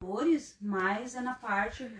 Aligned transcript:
Dores, 0.00 0.56
mas 0.60 1.14
é 1.14 1.20
na 1.20 1.34
parte 1.34 1.90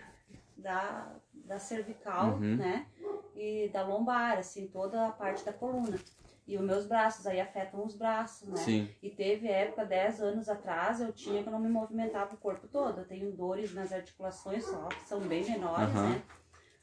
da, 0.57 1.15
da 1.33 1.59
cervical, 1.59 2.35
Uhum. 2.35 2.57
né? 2.57 2.87
E 3.35 3.69
da 3.69 3.83
lombar, 3.83 4.37
assim, 4.37 4.67
toda 4.67 5.07
a 5.07 5.11
parte 5.11 5.43
da 5.43 5.51
coluna. 5.51 5.99
E 6.47 6.57
os 6.57 6.63
meus 6.63 6.85
braços, 6.85 7.25
aí 7.25 7.41
afetam 7.41 7.83
os 7.83 7.95
braços, 7.95 8.47
né? 8.47 8.57
Sim. 8.57 8.89
E 9.01 9.09
teve 9.09 9.47
época, 9.47 9.83
10 9.83 10.21
anos 10.21 10.47
atrás, 10.47 11.01
eu 11.01 11.11
tinha 11.11 11.41
que 11.41 11.49
eu 11.49 11.51
não 11.51 11.59
me 11.59 11.67
movimentava 11.69 12.35
o 12.35 12.37
corpo 12.37 12.67
todo. 12.67 12.99
Eu 12.99 13.05
tenho 13.05 13.31
dores 13.31 13.73
nas 13.73 13.91
articulações 13.91 14.63
só, 14.63 14.87
que 14.89 15.07
são 15.07 15.19
bem 15.21 15.43
menores, 15.43 15.89
Aham. 15.95 16.09
né? 16.09 16.23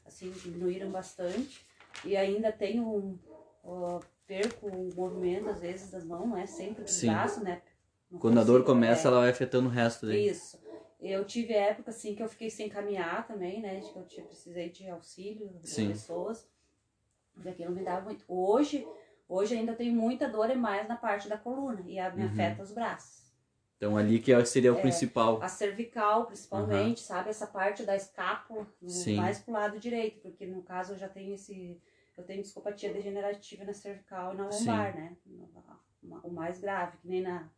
Assim, 0.05 0.29
diminuíram 0.31 0.91
bastante. 0.91 1.65
E 2.03 2.15
ainda 2.17 2.51
tenho 2.51 2.83
um. 2.83 3.17
ó, 3.63 3.99
perco 4.27 4.67
o 4.67 4.89
movimento, 4.95 5.49
às 5.49 5.59
vezes, 5.61 5.91
das 5.91 6.03
mãos, 6.05 6.27
não 6.27 6.37
é 6.37 6.45
sempre 6.45 6.83
dos 6.83 6.93
Sim. 6.93 7.07
braços, 7.07 7.41
né? 7.43 7.61
Não 8.13 8.19
Quando 8.19 8.39
a 8.39 8.43
dor 8.43 8.63
começa, 8.63 9.07
é. 9.07 9.11
ela 9.11 9.21
vai 9.21 9.31
afetando 9.31 9.67
o 9.67 9.71
resto 9.71 10.05
daí. 10.05 10.27
Isso. 10.27 10.61
Eu 11.01 11.25
tive 11.25 11.53
época 11.53 11.89
assim 11.89 12.13
que 12.15 12.21
eu 12.21 12.29
fiquei 12.29 12.49
sem 12.49 12.69
caminhar 12.69 13.25
também, 13.27 13.59
né? 13.59 13.79
De 13.79 13.91
que 13.91 13.97
eu 13.97 14.05
tinha, 14.05 14.25
precisei 14.25 14.69
de 14.69 14.87
auxílio 14.87 15.49
de 15.59 15.67
Sim. 15.67 15.87
pessoas. 15.89 16.47
Porque 17.33 17.49
aquilo 17.49 17.71
me 17.71 17.83
dava 17.83 18.05
muito. 18.05 18.23
Hoje, 18.27 18.87
hoje 19.27 19.55
ainda 19.55 19.71
eu 19.71 19.75
tenho 19.75 19.93
muita 19.95 20.29
dor 20.29 20.49
e 20.51 20.55
mais 20.55 20.87
na 20.87 20.95
parte 20.95 21.27
da 21.27 21.37
coluna. 21.37 21.81
E 21.87 21.99
a, 21.99 22.11
me 22.11 22.21
Uhum. 22.23 22.29
afeta 22.29 22.61
os 22.61 22.71
braços. 22.71 23.23
Então 23.77 23.97
ali 23.97 24.19
que 24.19 24.31
é- 24.31 24.45
seria 24.45 24.71
o 24.73 24.77
É. 24.77 24.81
principal. 24.81 25.41
A 25.41 25.47
cervical, 25.49 26.27
principalmente, 26.27 27.01
sabe? 27.01 27.31
Essa 27.31 27.47
parte 27.47 27.83
da 27.83 27.95
escápula, 27.95 28.65
Sim. 28.87 29.15
mais 29.17 29.39
pro 29.39 29.51
lado 29.53 29.79
direito. 29.79 30.19
Porque 30.21 30.45
no 30.45 30.61
caso 30.61 30.93
eu 30.93 30.97
já 30.97 31.09
tenho 31.09 31.33
esse. 31.33 31.81
Eu 32.15 32.23
tenho 32.23 32.43
discopatia 32.43 32.93
degenerativa 32.93 33.65
na 33.65 33.73
cervical 33.73 34.35
e 34.35 34.37
na 34.37 34.51
Sim. 34.51 34.67
lombar, 34.67 34.95
né? 34.95 35.17
O 36.23 36.29
mais 36.29 36.59
grave, 36.59 36.95
que 36.97 37.07
nem 37.07 37.21
na, 37.23 37.49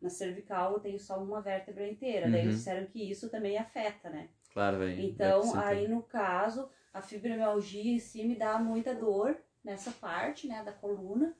na 0.00 0.08
cervical 0.10 0.74
eu 0.74 0.80
tenho 0.80 0.98
só 0.98 1.22
uma 1.22 1.40
vértebra 1.40 1.88
inteira. 1.88 2.30
Daí 2.30 2.40
Uhum. 2.40 2.46
eles 2.48 2.56
disseram 2.58 2.86
que 2.86 3.02
isso 3.10 3.28
também 3.30 3.56
afeta, 3.58 4.10
né? 4.10 4.28
Claro, 4.52 4.78
velho. 4.78 5.00
Então, 5.02 5.56
aí 5.58 5.88
no 5.88 6.02
caso, 6.02 6.68
a 6.92 7.00
fibromialgia 7.02 7.92
em 7.92 7.98
si 7.98 8.24
me 8.24 8.36
dá 8.36 8.58
muita 8.58 8.94
dor 8.94 9.36
nessa 9.64 9.90
parte, 9.90 10.46
né, 10.46 10.62
da 10.62 10.72
coluna, 10.72 11.34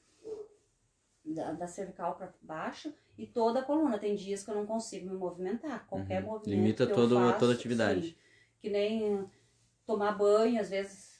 da, 1.24 1.52
da 1.52 1.66
cervical 1.66 2.16
para 2.16 2.32
baixo, 2.42 2.92
e 3.16 3.26
toda 3.26 3.60
a 3.60 3.64
coluna. 3.64 3.98
Tem 3.98 4.14
dias 4.14 4.42
que 4.44 4.50
eu 4.50 4.54
não 4.54 4.66
consigo 4.66 5.08
me 5.10 5.16
movimentar. 5.16 5.86
Qualquer 5.86 6.22
Uhum. 6.22 6.30
movimento. 6.30 6.50
Limita 6.50 6.86
todo- 6.86 7.14
faço, 7.16 7.38
toda 7.38 7.52
a 7.52 7.54
atividade. 7.54 8.08
sim. 8.08 8.14
que 8.60 8.70
nem 8.70 9.30
tomar 9.86 10.12
banho, 10.12 10.58
às 10.58 10.70
vezes. 10.70 11.13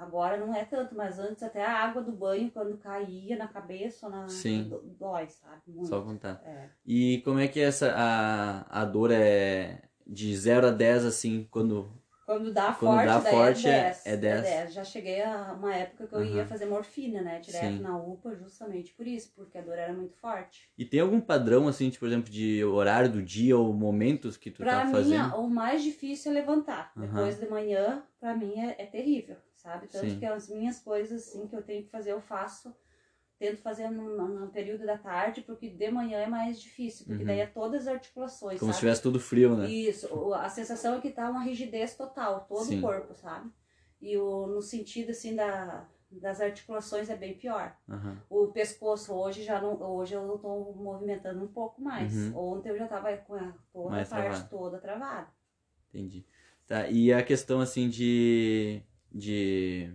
Agora 0.00 0.36
não 0.38 0.54
é 0.54 0.64
tanto, 0.64 0.94
mas 0.94 1.18
antes 1.18 1.42
até 1.42 1.62
a 1.62 1.76
água 1.78 2.00
do 2.02 2.10
banho, 2.10 2.50
quando 2.50 2.78
caía 2.78 3.36
na 3.36 3.46
cabeça 3.46 4.06
ou 4.06 4.12
na. 4.12 4.26
Sim. 4.28 4.72
Dói, 4.98 5.28
sabe? 5.28 5.60
Muito. 5.66 5.88
Só 5.88 6.00
contar. 6.00 6.40
É. 6.44 6.68
E 6.86 7.20
como 7.22 7.38
é 7.38 7.46
que 7.46 7.60
é 7.60 7.64
essa 7.64 7.92
a, 7.94 8.80
a 8.82 8.84
dor 8.86 9.10
é 9.12 9.82
de 10.06 10.34
0 10.36 10.68
a 10.68 10.70
10 10.70 11.04
assim, 11.04 11.46
quando 11.50 11.92
Quando 12.24 12.50
dá 12.52 12.72
Quando 12.72 12.92
forte, 12.92 13.06
dá 13.06 13.18
daí 13.18 13.30
forte, 13.32 13.68
é- 13.68 13.70
é 13.70 13.82
10. 13.82 14.06
é 14.06 14.16
10. 14.16 14.72
Já 14.74 14.84
cheguei 14.84 15.20
a 15.22 15.52
uma 15.52 15.74
época 15.74 16.06
que 16.06 16.14
eu 16.14 16.24
ia 16.24 16.40
Aham. 16.42 16.46
fazer 16.48 16.64
morfina, 16.66 17.20
né? 17.20 17.38
Direto 17.40 17.76
Sim. 17.76 17.80
na 17.82 17.96
UPA, 17.98 18.34
justamente 18.36 18.94
por 18.94 19.06
isso, 19.06 19.32
porque 19.36 19.58
a 19.58 19.62
dor 19.62 19.76
era 19.78 19.92
muito 19.92 20.16
forte. 20.16 20.70
E 20.78 20.84
tem 20.84 21.00
algum 21.00 21.20
padrão, 21.20 21.68
assim, 21.68 21.90
tipo, 21.90 22.00
por 22.00 22.08
exemplo, 22.08 22.30
de 22.30 22.64
horário 22.64 23.10
do 23.12 23.22
dia 23.22 23.56
ou 23.58 23.72
momentos 23.74 24.36
que 24.38 24.50
tu 24.50 24.62
pra 24.62 24.80
tá 24.80 24.84
mim, 24.86 24.92
fazendo? 24.92 25.34
o 25.36 25.50
mais 25.50 25.82
difícil 25.82 26.30
é 26.32 26.34
levantar. 26.36 26.90
Aham. 26.96 27.06
Depois 27.06 27.38
de 27.38 27.46
manhã, 27.48 28.02
pra 28.18 28.34
mim 28.34 28.58
é, 28.58 28.76
é 28.78 28.86
terrível, 28.86 29.36
sabe? 29.60 29.86
Tanto 29.88 30.10
Sim. 30.10 30.18
que 30.18 30.26
as 30.26 30.48
minhas 30.48 30.78
coisas, 30.80 31.28
assim, 31.28 31.46
que 31.46 31.54
eu 31.54 31.62
tenho 31.62 31.84
que 31.84 31.90
fazer, 31.90 32.12
eu 32.12 32.20
faço. 32.20 32.74
Tento 33.38 33.62
fazer 33.62 33.88
no, 33.88 34.28
no 34.28 34.48
período 34.50 34.84
da 34.84 34.98
tarde, 34.98 35.40
porque 35.40 35.70
de 35.70 35.90
manhã 35.90 36.18
é 36.18 36.26
mais 36.26 36.60
difícil, 36.60 37.06
porque 37.06 37.22
Uhum. 37.22 37.26
daí 37.26 37.40
é 37.40 37.46
todas 37.46 37.88
as 37.88 37.94
articulações, 37.94 38.60
Como 38.60 38.70
se 38.70 38.76
sabe? 38.76 38.80
tivesse 38.80 39.02
tudo 39.02 39.18
frio, 39.18 39.56
né? 39.56 39.66
Isso, 39.66 40.34
a 40.34 40.46
sensação 40.50 40.96
é 40.96 41.00
que 41.00 41.10
tá 41.10 41.30
uma 41.30 41.42
rigidez 41.42 41.96
total, 41.96 42.44
todo 42.46 42.66
Sim. 42.66 42.78
o 42.78 42.82
corpo, 42.82 43.14
sabe? 43.14 43.50
E 43.98 44.14
o, 44.18 44.46
no 44.46 44.60
sentido 44.60 45.10
assim 45.12 45.34
da, 45.34 45.88
das 46.10 46.38
articulações 46.40 47.08
é 47.08 47.16
bem 47.16 47.34
pior. 47.34 47.74
Aham. 47.88 48.18
O 48.28 48.48
pescoço 48.48 49.14
hoje 49.14 49.42
já 49.42 49.58
não, 49.58 49.80
hoje 49.80 50.14
eu 50.14 50.38
tô 50.38 50.74
movimentando 50.74 51.42
um 51.42 51.48
pouco 51.48 51.80
mais. 51.80 52.12
Uhum. 52.14 52.56
Ontem 52.56 52.68
eu 52.68 52.76
já 52.78 52.86
tava 52.86 53.16
com 53.16 53.34
a, 53.34 53.54
toda 53.72 53.90
Mais 53.90 54.08
parte 54.10 54.26
travado. 54.26 54.48
toda 54.50 54.78
travada. 54.78 55.28
Entendi. 55.88 56.26
Tá, 56.66 56.88
e 56.88 57.12
a 57.12 57.22
questão, 57.22 57.60
assim, 57.60 57.88
de, 57.88 58.82
de, 59.12 59.92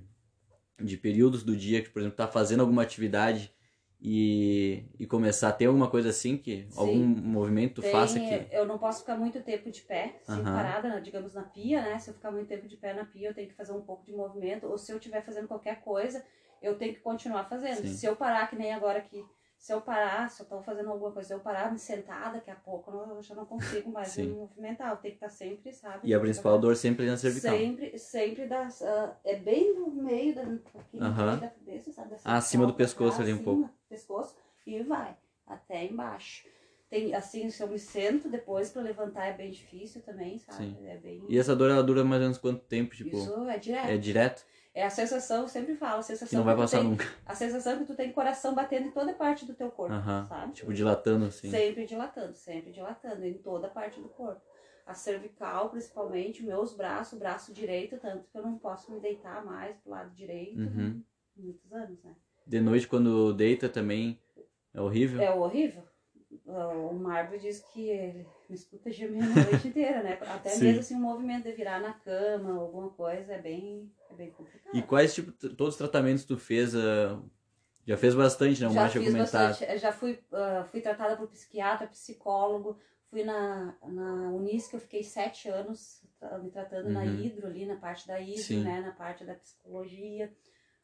de 0.81 0.97
períodos 0.97 1.43
do 1.43 1.55
dia 1.55 1.81
que, 1.81 1.89
por 1.89 1.99
exemplo, 1.99 2.17
tá 2.17 2.27
fazendo 2.27 2.61
alguma 2.61 2.81
atividade 2.83 3.53
e, 4.01 4.83
e 4.99 5.07
começar 5.07 5.49
a 5.49 5.51
ter 5.51 5.65
alguma 5.65 5.89
coisa 5.89 6.09
assim, 6.09 6.37
que 6.37 6.65
Sim. 6.69 6.79
algum 6.79 7.05
movimento 7.07 7.81
Tem- 7.81 7.91
faça 7.91 8.19
que... 8.19 8.47
Eu 8.51 8.65
não 8.65 8.77
posso 8.77 8.99
ficar 9.01 9.17
muito 9.17 9.41
tempo 9.41 9.71
de 9.71 9.81
pé, 9.81 10.15
assim, 10.21 10.41
Aham. 10.41 10.53
parada, 10.53 11.01
digamos, 11.01 11.33
na 11.33 11.43
pia, 11.43 11.81
né? 11.81 11.97
Se 11.97 12.09
eu 12.09 12.13
ficar 12.13 12.31
muito 12.31 12.47
tempo 12.47 12.67
de 12.67 12.77
pé 12.77 12.93
na 12.93 13.05
pia, 13.05 13.29
eu 13.29 13.33
tenho 13.33 13.47
que 13.47 13.55
fazer 13.55 13.71
um 13.71 13.81
pouco 13.81 14.05
de 14.05 14.11
movimento. 14.13 14.67
Ou 14.67 14.77
se 14.77 14.91
eu 14.91 14.97
estiver 14.97 15.23
fazendo 15.25 15.47
qualquer 15.47 15.81
coisa, 15.81 16.23
eu 16.61 16.77
tenho 16.77 16.93
que 16.93 16.99
continuar 16.99 17.45
fazendo. 17.45 17.81
Sim. 17.81 17.87
Se 17.87 18.05
eu 18.05 18.15
parar, 18.15 18.47
que 18.49 18.55
nem 18.55 18.73
agora 18.73 18.99
aqui, 18.99 19.25
se 19.65 19.73
eu 19.73 19.81
parar, 19.81 20.29
se 20.29 20.43
eu 20.43 20.45
tô 20.45 20.61
fazendo 20.61 20.91
alguma 20.91 21.11
coisa, 21.11 21.27
se 21.29 21.33
eu 21.33 21.39
parar 21.39 21.71
me 21.71 21.79
sentar, 21.79 22.31
daqui 22.31 22.51
a 22.51 22.55
pouco 22.55 22.91
eu 22.91 23.19
já 23.23 23.33
não 23.33 23.47
consigo 23.47 23.91
mais 23.91 24.15
me 24.15 24.27
movimentar. 24.27 24.91
Eu 24.91 24.97
tenho 24.97 25.17
que 25.17 25.25
estar 25.25 25.29
sempre, 25.29 25.73
sabe? 25.73 26.07
E 26.07 26.13
a 26.13 26.19
principal 26.19 26.59
dor 26.59 26.75
sempre 26.75 27.07
é 27.07 27.09
na 27.09 27.17
cervical. 27.17 27.57
Sempre, 27.57 27.97
sempre 27.97 28.45
das, 28.45 28.83
ah, 28.83 29.17
é 29.23 29.35
bem 29.37 29.73
no 29.73 29.89
meio 29.89 30.35
da, 30.35 30.43
aqui 30.43 30.99
no 30.99 31.07
Aham. 31.07 31.25
meio 31.29 31.41
da 31.41 31.47
cabeça, 31.49 31.91
sabe? 31.91 32.11
Da 32.11 32.17
Ah, 32.23 32.37
acima 32.37 32.67
do 32.67 32.73
cervical 32.73 32.77
pescoço 32.77 33.21
ali 33.23 33.31
um 33.31 33.37
acima 33.37 33.43
pouco. 33.55 33.63
do 33.63 33.73
pescoço 33.89 34.35
e 34.67 34.83
vai 34.83 35.17
até 35.47 35.83
embaixo. 35.83 36.45
Tem, 36.87 37.15
assim, 37.15 37.49
se 37.49 37.63
eu 37.63 37.67
me 37.67 37.79
sento 37.79 38.29
depois 38.29 38.69
pra 38.69 38.83
levantar 38.83 39.25
é 39.25 39.33
bem 39.33 39.49
difícil 39.49 40.03
também, 40.03 40.37
sabe? 40.37 40.63
Sim. 40.63 40.77
É 40.85 40.95
bem... 40.97 41.25
E 41.27 41.39
essa 41.39 41.55
dor, 41.55 41.71
ela 41.71 41.81
dura 41.81 42.03
mais 42.03 42.21
ou 42.21 42.25
menos 42.27 42.37
quanto 42.37 42.63
tempo? 42.65 42.95
Tipo, 42.95 43.17
Isso 43.17 43.49
é 43.49 43.57
direto. 43.57 43.89
é 43.89 43.97
direto? 43.97 44.45
É 44.75 44.83
a 44.83 44.89
sensação, 44.89 45.43
eu 45.43 45.47
sempre 45.47 45.73
falo, 45.73 45.99
a 45.99 46.03
sensação 46.03 46.27
Que 46.27 46.35
não 46.35 46.43
vai 46.43 46.55
passar 46.55 46.79
tem, 46.79 46.89
nunca. 46.89 47.07
A 47.25 47.33
sensação 47.33 47.77
que 47.77 47.85
tu 47.85 47.95
tem 47.95 48.11
coração 48.11 48.53
batendo 48.53 48.87
em 48.87 48.91
toda 48.91 49.13
parte 49.13 49.45
do 49.45 49.53
teu 49.53 49.71
corpo, 49.71 49.95
sabe? 50.27 50.51
Tipo, 50.51 50.73
dilatando, 50.73 51.25
assim. 51.25 51.49
Sempre 51.49 51.85
dilatando, 51.85 52.35
sempre 52.35 52.73
dilatando, 52.73 53.25
em 53.25 53.35
toda 53.35 53.69
parte 53.69 54.01
do 54.01 54.09
corpo. 54.09 54.41
A 54.85 54.93
cervical, 54.93 55.69
principalmente, 55.69 56.43
meus 56.43 56.75
braços, 56.75 57.13
o 57.13 57.19
braço 57.19 57.53
direito, 57.53 57.97
tanto 57.97 58.27
que 58.29 58.37
eu 58.37 58.43
não 58.43 58.57
posso 58.57 58.91
me 58.91 58.99
deitar 58.99 59.43
mais 59.45 59.77
pro 59.77 59.91
lado 59.91 60.13
direito. 60.13 60.59
Uhum. 60.59 61.01
Muitos 61.37 61.71
anos, 61.71 62.03
né? 62.03 62.13
De 62.45 62.59
noite, 62.59 62.85
quando 62.85 63.33
deita 63.33 63.69
também, 63.69 64.19
é 64.73 64.81
horrível? 64.81 65.21
É 65.21 65.33
horrível. 65.33 65.83
O 66.45 66.93
Marvel 66.93 67.39
diz 67.39 67.61
que 67.61 67.89
ele 67.89 68.27
me 68.49 68.55
escuta 68.55 68.91
gemendo 68.91 69.39
a 69.39 69.43
noite 69.43 69.67
inteira, 69.69 70.03
né? 70.03 70.19
Até 70.21 70.49
Sim. 70.49 70.65
mesmo 70.65 70.79
assim, 70.81 70.95
o 70.95 70.99
movimento 70.99 71.45
de 71.45 71.53
virar 71.53 71.79
na 71.79 71.93
cama, 71.93 72.59
alguma 72.59 72.89
coisa, 72.89 73.33
é 73.33 73.41
bem, 73.41 73.89
é 74.15 74.17
bem 74.17 74.31
complicado. 74.31 74.75
E 74.75 74.81
quais, 74.81 75.13
tipo, 75.13 75.31
todos 75.31 75.75
os 75.75 75.77
tratamentos 75.77 76.25
tu 76.25 76.37
fez? 76.37 76.75
ah, 76.75 77.21
já 77.87 77.97
fez 77.97 78.15
bastante, 78.15 78.61
né? 78.61 78.67
O 78.67 78.73
já 78.73 78.89
fiz 78.89 78.91
tinha 78.93 79.05
comentado. 79.11 79.49
bastante, 79.49 79.77
já 79.77 79.91
fui, 79.91 80.19
ah, 80.31 80.63
fui 80.71 80.81
tratada 80.81 81.15
por 81.15 81.27
psiquiatra, 81.27 81.87
psicólogo, 81.87 82.77
fui 83.09 83.23
na, 83.23 83.75
na 83.83 84.29
Unisc, 84.31 84.73
eu 84.73 84.79
fiquei 84.79 85.03
sete 85.03 85.47
anos 85.49 86.03
me 86.41 86.49
tratando 86.49 86.89
na 86.89 87.05
Uhum. 87.05 87.23
hidro 87.23 87.45
ali, 87.47 87.65
na 87.65 87.75
parte 87.75 88.07
da 88.07 88.19
hidro, 88.19 88.41
Sim. 88.41 88.63
né, 88.63 88.81
na 88.81 88.91
parte 88.91 89.23
da 89.23 89.35
psicologia, 89.35 90.33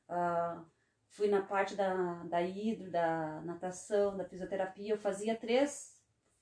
Ah, 0.08 0.64
fui 1.09 1.28
na 1.28 1.41
parte 1.41 1.75
da, 1.75 2.24
da 2.25 2.41
hidro, 2.41 2.91
da 2.91 3.41
natação, 3.41 4.16
da 4.18 4.25
fisioterapia, 4.25 4.94
eu 4.94 4.97
fazia 4.97 5.36
três 5.36 5.91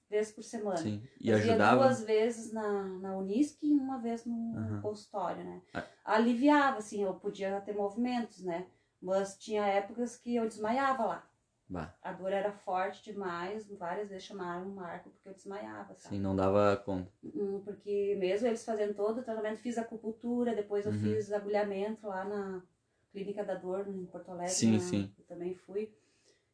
vezes 0.09 0.31
por 0.31 0.43
semana. 0.43 0.77
Sim. 0.77 1.01
E 1.19 1.31
Fazia 1.31 1.51
ajudava? 1.53 1.81
duas 1.83 2.03
vezes 2.03 2.51
na, 2.51 2.83
na 2.99 3.17
Unisc 3.17 3.57
e 3.63 3.73
uma 3.73 3.99
vez 3.99 4.25
no 4.25 4.57
Aham. 4.57 4.81
consultório, 4.81 5.43
né? 5.43 5.61
Ah. 5.73 5.85
Aliviava, 6.03 6.79
assim, 6.79 7.03
eu 7.03 7.13
podia 7.13 7.61
ter 7.61 7.73
movimentos, 7.75 8.43
né? 8.43 8.67
Mas 9.01 9.37
tinha 9.37 9.65
épocas 9.65 10.17
que 10.17 10.35
eu 10.35 10.47
desmaiava 10.47 11.05
lá. 11.05 11.29
Bah, 11.69 11.93
A 12.01 12.11
dor 12.11 12.31
era 12.33 12.51
forte 12.51 13.03
demais, 13.03 13.69
várias 13.77 14.09
vezes 14.09 14.23
chamaram 14.23 14.67
o 14.67 14.75
Marco 14.75 15.11
porque 15.11 15.29
eu 15.29 15.33
desmaiava, 15.33 15.93
sabe? 15.93 16.15
sim, 16.15 16.19
não 16.19 16.35
dava 16.35 16.75
conta. 16.77 17.11
Hum, 17.23 17.61
Porque 17.63 18.15
mesmo 18.19 18.47
eles 18.47 18.65
fazendo 18.65 18.95
todo 18.95 19.19
o 19.19 19.23
tratamento, 19.23 19.59
fiz 19.61 19.77
acupuntura, 19.77 20.55
depois 20.55 20.85
eu 20.87 20.91
Uhum. 20.91 20.97
fiz 20.99 21.31
agulhamento 21.31 22.07
lá 22.07 22.25
na 22.25 22.63
Clínica 23.11 23.43
da 23.43 23.53
Dor, 23.53 23.87
em 23.87 24.05
Porto 24.07 24.31
Alegre. 24.31 24.49
Sim, 24.53 24.73
na- 24.73 24.79
sim. 24.79 25.13
Eu 25.19 25.25
também 25.25 25.53
fui. 25.53 25.93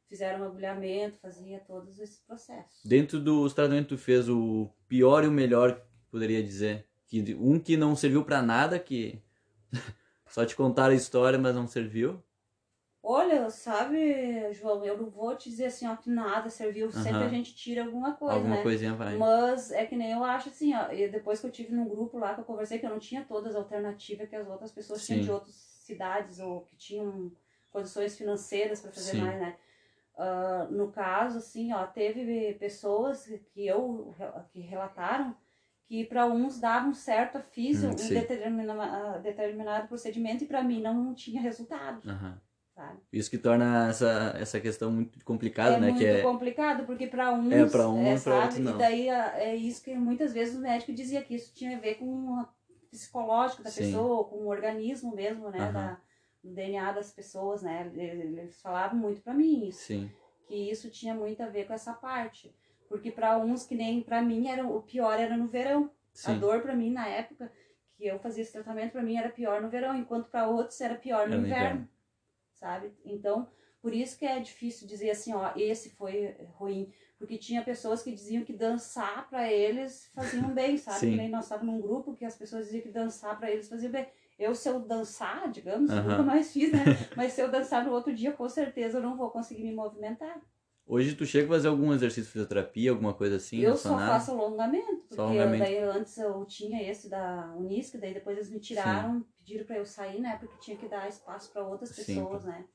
Fizeram 0.08 0.46
agulhamento, 0.46 1.18
fazia 1.20 1.60
todos 1.60 2.00
esses 2.00 2.20
processos. 2.20 2.84
Dentro 2.86 3.20
dos 3.20 3.54
tratamentos 3.54 3.90
que 3.90 3.96
tu 3.96 3.98
fez, 3.98 4.30
o 4.30 4.70
pior 4.88 5.24
e 5.24 5.28
o 5.28 5.32
melhor, 5.32 5.82
poderia 6.12 6.44
dizer? 6.44 6.88
Que 7.08 7.36
um 7.40 7.60
que 7.60 7.76
não 7.76 7.96
serviu 7.96 8.24
pra 8.24 8.42
nada, 8.42 8.80
que 8.80 9.22
só 10.30 10.46
te 10.46 10.56
contaram 10.56 10.94
a 10.94 10.98
história, 10.98 11.40
mas 11.40 11.56
não 11.56 11.68
serviu. 11.68 12.24
Olha, 13.08 13.52
sabe, 13.52 14.52
João, 14.52 14.84
eu 14.84 14.98
não 14.98 15.12
vou 15.12 15.36
te 15.36 15.48
dizer 15.48 15.66
assim, 15.66 15.88
ó, 15.88 15.96
que 15.96 16.10
nada 16.10 16.50
serviu, 16.50 16.92
sempre 16.92 17.24
a 17.24 17.30
gente 17.30 17.54
tira 17.54 17.84
alguma 17.84 18.16
coisa, 18.16 18.34
Alguma 18.34 18.56
né? 18.56 18.64
coisinha 18.64 18.96
vai. 18.96 19.16
Mas 19.16 19.72
é 19.72 19.86
que 19.86 19.96
nem 19.96 20.12
eu 20.12 20.24
acho 20.24 20.50
assim, 20.50 20.74
ó, 20.74 20.92
e 20.92 21.08
depois 21.08 21.40
que 21.40 21.46
eu 21.46 21.52
tive 21.52 21.72
num 21.72 21.88
grupo 21.88 22.18
lá 22.18 22.34
que 22.34 22.42
eu 22.42 22.46
conversei, 22.46 22.80
que 22.80 22.86
eu 22.86 22.90
não 22.90 22.98
tinha 22.98 23.24
todas 23.24 23.52
as 23.52 23.56
alternativas 23.56 24.28
que 24.28 24.36
as 24.36 24.48
outras 24.48 24.72
pessoas 24.72 25.06
tinham 25.06 25.20
Sim. 25.20 25.26
de 25.26 25.32
outras 25.32 25.54
cidades 25.54 26.40
ou 26.40 26.62
que 26.62 26.76
tinham 26.78 27.32
condições 27.70 28.18
financeiras 28.18 28.82
para 28.82 28.92
fazer 28.92 29.12
Sim. 29.12 29.22
mais, 29.22 29.40
né? 29.40 29.56
Ah, 30.18 30.68
no 30.72 30.92
caso, 30.92 31.38
assim, 31.40 31.74
ó, 31.74 31.86
teve 31.88 32.54
pessoas 32.56 33.26
que 33.54 33.66
eu 33.68 34.14
que 34.52 34.60
relataram 34.62 35.36
que 35.86 36.06
para 36.06 36.26
uns 36.28 36.60
davam 36.60 36.94
certo 36.94 37.38
a 37.38 37.42
físio 37.42 37.90
Hum, 37.90 37.96
um 38.06 38.12
determina, 38.12 39.20
determinado 39.20 39.88
procedimento 39.88 40.44
e 40.44 40.48
para 40.48 40.64
mim 40.64 40.82
não 40.82 41.14
tinha 41.14 41.42
resultado, 41.42 42.04
Aham. 42.06 42.42
sabe? 42.76 43.02
Isso 43.12 43.30
que 43.32 43.38
torna 43.38 43.90
essa, 43.90 44.34
essa 44.38 44.62
questão 44.62 44.92
muito 44.92 45.24
complicada, 45.26 45.78
é 45.78 45.80
né? 45.80 45.92
muito 45.92 45.98
que 45.98 46.06
é, 46.06 46.22
complicado, 46.22 46.86
porque 46.86 47.08
para 47.08 47.32
uns 47.34 47.54
É, 47.54 47.66
pra 47.66 47.88
um, 47.90 48.20
pra 48.22 48.34
sabe? 48.34 48.44
outro 48.44 48.62
não. 48.62 48.72
E 48.72 48.78
daí 48.78 49.10
a- 49.10 49.38
é 49.40 49.56
isso 49.56 49.84
que 49.84 49.94
muitas 49.96 50.34
vezes 50.34 50.56
o 50.56 50.62
médico 50.62 50.94
dizia 50.94 51.24
que 51.24 51.36
isso 51.36 51.54
tinha 51.54 51.78
a 51.78 51.80
ver 51.80 51.96
com 51.96 52.06
o 52.42 52.48
psicológico 52.92 53.64
da 53.64 53.72
Sim. 53.72 53.72
pessoa, 53.72 54.26
com 54.26 54.38
o 54.38 54.48
organismo 54.48 55.14
mesmo, 55.16 55.50
né? 55.50 55.60
Aham. 55.60 55.72
Da, 55.72 56.00
do 56.46 56.54
DNA 56.54 56.92
das 56.92 57.12
pessoas, 57.12 57.64
né? 57.64 57.92
Eles 57.96 58.62
falavam 58.62 58.98
muito 58.98 59.22
para 59.22 59.34
mim 59.34 59.68
isso 59.68 59.86
sim, 59.86 60.12
que 60.48 60.56
isso 60.56 60.90
tinha 60.92 61.16
muito 61.16 61.42
a 61.42 61.48
ver 61.48 61.66
com 61.66 61.74
essa 61.74 61.94
parte. 61.94 62.56
Porque 62.88 63.12
para 63.12 63.38
uns 63.40 63.66
que 63.66 63.74
nem 63.74 64.02
para 64.02 64.22
mim 64.22 64.48
era 64.48 64.66
o 64.66 64.82
pior 64.82 65.20
era 65.20 65.36
no 65.36 65.48
verão. 65.48 65.90
A 66.14 66.18
sim. 66.32 66.40
dor 66.40 66.62
para 66.62 66.76
mim 66.76 66.92
na 66.92 67.08
época 67.08 67.52
que 67.98 68.06
eu 68.06 68.20
fazia 68.20 68.44
esse 68.44 68.54
tratamento 68.54 68.92
para 68.92 69.04
mim 69.04 69.18
era 69.18 69.30
pior 69.30 69.62
no 69.62 69.70
verão, 69.70 69.96
enquanto 69.96 70.30
para 70.30 70.48
outros 70.48 70.80
era 70.80 70.96
pior 70.96 71.28
no 71.28 71.38
inverno, 71.38 71.56
inverno. 71.56 71.90
sabe? 72.54 72.94
Então, 73.04 73.50
por 73.82 73.94
isso 73.94 74.18
que 74.18 74.26
é 74.26 74.40
difícil 74.40 74.88
dizer 74.88 75.12
assim, 75.12 75.34
ó, 75.34 75.52
esse 75.56 75.90
foi 75.92 76.36
ruim, 76.54 76.92
porque 77.18 77.38
tinha 77.38 77.64
pessoas 77.64 78.02
que 78.02 78.12
diziam 78.12 78.44
que 78.44 78.54
dançar 78.54 79.30
para 79.30 79.52
eles 79.52 80.10
faziam 80.14 80.54
bem, 80.54 80.78
sabe? 80.78 81.28
Nós 81.28 81.46
estávamos 81.46 81.74
num 81.74 81.82
grupo 81.82 82.16
que 82.16 82.26
as 82.26 82.38
pessoas 82.38 82.66
diziam 82.66 82.84
que 82.84 82.92
dançar 82.92 83.38
para 83.38 83.52
eles 83.52 83.68
fazia 83.68 83.90
bem. 83.90 84.08
Eu, 84.38 84.54
se 84.54 84.68
eu 84.68 84.80
dançar, 84.80 85.50
digamos, 85.50 85.90
nunca 85.90 86.22
mais 86.22 86.52
fiz, 86.52 86.72
né? 86.72 86.84
Mas 87.16 87.34
se 87.34 87.42
eu 87.42 87.50
dançar 87.50 87.86
no 87.86 87.92
outro 87.92 88.14
dia, 88.14 88.34
com 88.34 88.48
certeza 88.50 88.98
eu 88.98 89.02
não 89.02 89.16
vou 89.16 89.30
conseguir 89.30 89.64
me 89.64 89.74
movimentar. 89.74 90.42
Hoje 90.88 91.16
tu 91.16 91.26
chega 91.26 91.46
a 91.46 91.50
fazer 91.50 91.68
algum 91.68 91.94
exercício 91.94 92.26
de 92.26 92.32
fisioterapia, 92.32 92.92
alguma 92.92 93.14
coisa 93.14 93.38
assim? 93.38 93.60
eu 93.60 93.76
só 93.76 93.98
faço 93.98 94.32
alongamento, 94.32 95.04
porque 95.08 95.22
alongamento. 95.22 95.64
daí 95.64 95.80
antes 95.80 96.18
eu 96.18 96.46
tinha 96.46 96.84
esse 96.88 97.10
da 97.10 97.56
Unisc, 97.58 97.98
daí 97.98 98.14
depois 98.14 98.38
eles 98.38 98.52
me 98.52 98.60
tiraram, 98.60 99.26
pediram 99.38 99.66
pra 99.66 99.78
eu 99.78 99.86
sair, 99.86 100.20
né? 100.20 100.38
Porque 100.38 100.58
tinha 100.60 100.78
que 100.78 100.88
dar 100.88 101.08
espaço 101.08 101.52
pra 101.52 101.66
outras 101.66 101.90
Sim, 101.90 102.04
pessoas, 102.04 102.44
né? 102.44 102.66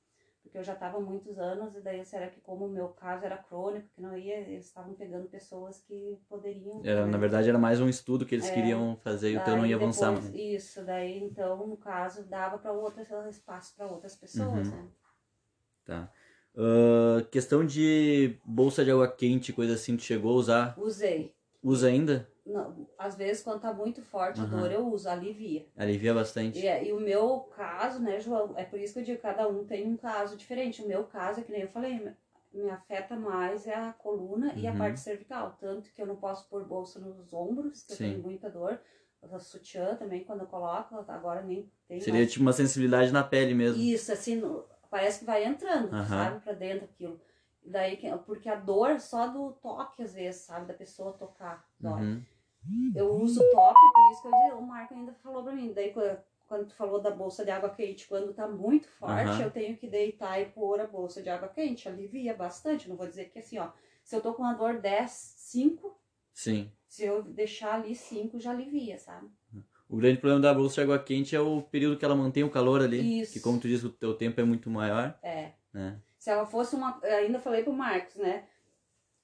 Porque 0.51 0.59
eu 0.59 0.65
já 0.65 0.75
tava 0.75 0.99
há 0.99 1.01
muitos 1.01 1.39
anos, 1.39 1.77
e 1.77 1.81
daí 1.81 2.05
será 2.05 2.27
que 2.29 2.41
como 2.41 2.67
o 2.67 2.69
meu 2.69 2.89
caso 2.89 3.25
era 3.25 3.37
crônico, 3.39 3.87
que 3.95 4.03
não 4.03 4.19
ia, 4.19 4.37
eles 4.41 4.67
estavam 4.67 4.95
pegando 4.95 5.29
pessoas 5.29 5.81
que 5.87 6.19
poderiam. 6.29 6.83
Era, 6.85 7.07
né? 7.07 7.13
na 7.13 7.19
verdade 7.19 7.49
era 7.49 7.57
mais 7.57 7.81
um 7.81 7.89
estudo 7.89 8.27
que 8.27 8.35
eles 8.35 8.49
É. 8.51 8.53
queriam 8.55 8.97
fazer 8.97 9.31
e 9.31 9.37
o 9.37 9.45
teu 9.45 9.57
não 9.57 9.65
ia 9.65 9.77
avançar 9.77 10.09
depois- 10.13 10.25
mais. 10.33 10.43
Isso, 10.43 10.85
daí 10.85 11.23
então, 11.23 11.69
no 11.69 11.77
caso, 11.77 12.25
dava 12.25 12.59
pra 12.59 12.73
outras 12.73 13.09
espaço 13.31 13.77
pra 13.77 13.87
outras 13.87 14.17
pessoas, 14.17 14.51
Uhum. 14.69 14.77
né? 14.77 14.89
Tá. 15.85 16.13
Ah, 16.57 17.23
questão 17.31 17.65
de 17.65 18.37
bolsa 18.45 18.85
de 18.85 18.91
água 18.91 19.07
quente, 19.07 19.53
coisa 19.53 19.75
assim, 19.75 19.97
tu 19.97 20.03
chegou 20.03 20.33
a 20.33 20.35
usar? 20.41 20.75
Usei. 20.81 21.33
Usa 21.63 21.89
ainda? 21.89 22.29
Não, 22.47 22.89
às 22.99 23.15
vezes, 23.15 23.43
quando 23.43 23.61
tá 23.61 23.73
muito 23.73 24.03
forte 24.03 24.41
a 24.41 24.45
dor, 24.45 24.73
eu 24.73 24.87
uso, 24.89 25.09
alivia. 25.09 25.67
Alivia 25.77 26.15
bastante. 26.15 26.59
E, 26.59 26.67
é- 26.67 26.85
e 26.89 26.93
o 26.93 26.99
meu 27.01 27.41
caso, 27.55 28.01
né, 28.03 28.19
João, 28.19 28.55
é 28.57 28.65
por 28.65 28.79
isso 28.81 28.95
que 28.95 29.01
eu 29.01 29.05
digo, 29.05 29.21
cada 29.23 29.47
um 29.47 29.65
tem 29.65 29.87
um 29.87 29.97
caso 29.97 30.37
diferente. 30.37 30.83
O 30.83 30.89
meu 30.89 31.05
caso 31.05 31.41
é 31.41 31.43
que 31.43 31.53
nem 31.53 31.61
eu 31.63 31.69
falei, 31.69 32.01
me- 32.53 32.71
afeta 32.71 33.15
mais 33.15 33.67
é 33.67 33.75
a 33.75 33.93
coluna 33.93 34.55
e 34.57 34.67
a 34.67 34.73
Uhum. 34.73 34.79
parte 34.79 35.01
cervical. 35.01 35.57
Tanto 35.61 35.93
que 35.93 36.01
eu 36.03 36.07
não 36.07 36.17
posso 36.17 36.49
pôr 36.49 36.65
bolsa 36.65 36.99
nos 36.99 37.33
ombros, 37.33 37.83
que 37.85 37.93
Sim. 37.95 38.05
eu 38.05 38.11
tenho 38.13 38.23
muita 38.23 38.51
dor. 38.51 38.81
O 39.23 39.39
sutiã 39.39 39.95
também, 39.97 40.25
quando 40.25 40.41
eu 40.41 40.47
coloco, 40.47 40.97
agora 41.07 41.43
nem 41.43 41.71
tem 41.87 42.01
Seria 42.01 42.21
mais. 42.21 42.33
tipo 42.33 42.43
uma 42.43 42.55
sensibilidade 42.55 43.13
na 43.13 43.23
pele 43.23 43.55
mesmo. 43.55 43.81
Isso, 43.81 44.11
assim, 44.11 44.43
parece 44.91 45.21
que 45.21 45.25
vai 45.27 45.45
entrando, 45.45 45.93
Aham. 45.95 46.07
sabe, 46.07 46.41
pra 46.41 46.55
dentro 46.55 46.87
aquilo. 46.87 47.21
Daí, 47.71 47.97
que- 47.97 48.11
porque 48.27 48.49
a 48.49 48.57
dor 48.57 48.99
só 49.01 49.27
do 49.29 49.53
toque, 49.63 50.03
às 50.03 50.15
vezes, 50.15 50.43
sabe, 50.43 50.67
da 50.67 50.75
pessoa 50.75 51.13
tocar, 51.13 51.65
dói. 51.79 52.03
Uhum. 52.03 52.93
Eu 52.95 53.15
uso 53.15 53.41
toque, 53.53 53.81
por 53.95 54.11
isso 54.13 54.23
que 54.23 54.29
eu 54.29 54.59
o 54.59 54.67
Marco 54.67 54.93
ainda 54.95 55.13
falou 55.15 55.43
pra 55.43 55.53
mim. 55.55 55.73
Daí 55.73 55.93
quando, 56.47 56.67
tu 56.67 56.75
falou 56.75 57.01
da 57.01 57.11
bolsa 57.11 57.45
de 57.45 57.51
água 57.51 57.71
quente, 57.71 58.07
quando 58.09 58.35
tá 58.35 58.47
muito 58.49 58.89
forte, 58.89 59.29
Aham. 59.31 59.43
eu 59.45 59.51
tenho 59.51 59.77
que 59.77 59.87
deitar 59.87 60.41
e 60.41 60.47
pôr 60.47 60.81
a 60.81 60.87
bolsa 60.87 61.23
de 61.23 61.31
água 61.31 61.49
quente. 61.49 61.89
Alivia 61.89 62.35
bastante. 62.35 62.89
Não 62.89 62.97
vou 62.97 63.07
dizer 63.07 63.27
que 63.31 63.39
assim, 63.39 63.59
ó. 63.59 63.69
Se 64.03 64.17
eu 64.17 64.21
tô 64.21 64.35
com 64.35 64.43
uma 64.43 64.53
dor 64.55 64.79
10, 64.81 65.11
5, 65.11 65.97
Sim. 66.35 66.71
se 66.89 67.05
eu 67.05 67.23
deixar 67.23 67.75
ali 67.77 67.95
5, 67.95 68.39
já 68.41 68.51
alivia, 68.51 68.99
sabe? 68.99 69.29
O 69.89 69.97
grande 69.97 70.19
problema 70.19 70.41
da 70.43 70.53
bolsa 70.55 70.75
de 70.77 70.81
água 70.83 70.99
quente 70.99 71.35
é 71.37 71.41
o 71.41 71.63
período 71.63 71.97
que 71.97 72.05
ela 72.05 72.15
mantém 72.17 72.43
o 72.45 72.51
calor 72.51 72.83
ali. 72.83 73.21
Isso. 73.23 73.33
Que 73.33 73.41
como 73.41 73.59
tu 73.61 73.67
disse, 73.69 73.87
o 73.87 73.91
teu 73.91 74.15
tempo 74.15 74.41
é 74.41 74.45
muito 74.45 74.69
maior, 74.71 75.19
É. 75.23 75.53
né? 75.73 75.99
Se 76.21 76.29
ela 76.31 76.45
fosse 76.45 76.77
uma. 76.77 77.01
eu 77.03 77.17
Ainda 77.17 77.41
falei 77.41 77.65
pro 77.65 77.73
Marcos, 77.73 78.17
né? 78.17 78.47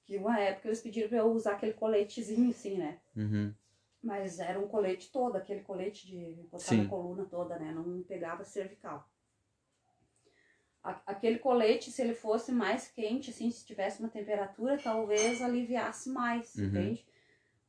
Que 0.03 0.17
uma 0.17 0.39
época 0.39 0.67
eles 0.67 0.81
pediram 0.81 1.07
pra 1.07 1.19
eu 1.19 1.27
usar 1.31 1.51
aquele 1.53 1.73
coletezinho 1.73 2.49
assim, 2.49 2.75
né? 2.77 2.99
Uhum. 3.15 3.53
Mas 4.01 4.39
era 4.39 4.59
um 4.59 4.67
colete 4.67 5.11
todo, 5.11 5.35
aquele 5.35 5.61
colete 5.61 6.07
de 6.07 6.33
botar 6.49 6.59
Sim. 6.65 6.83
na 6.83 6.89
coluna 6.89 7.25
toda, 7.25 7.59
né? 7.59 7.71
Não 7.71 8.01
pegava 8.01 8.43
cervical. 8.43 9.07
A- 10.83 10.99
Aquele 11.05 11.37
colete, 11.37 11.91
se 11.91 12.01
ele 12.01 12.15
fosse 12.15 12.51
mais 12.51 12.87
quente, 12.89 13.29
assim, 13.29 13.51
se 13.51 13.63
tivesse 13.63 13.99
uma 13.99 14.09
temperatura, 14.09 14.79
talvez 14.81 15.39
aliviasse 15.39 16.09
mais, 16.09 16.55
Uhum. 16.55 16.65
entende? 16.65 17.05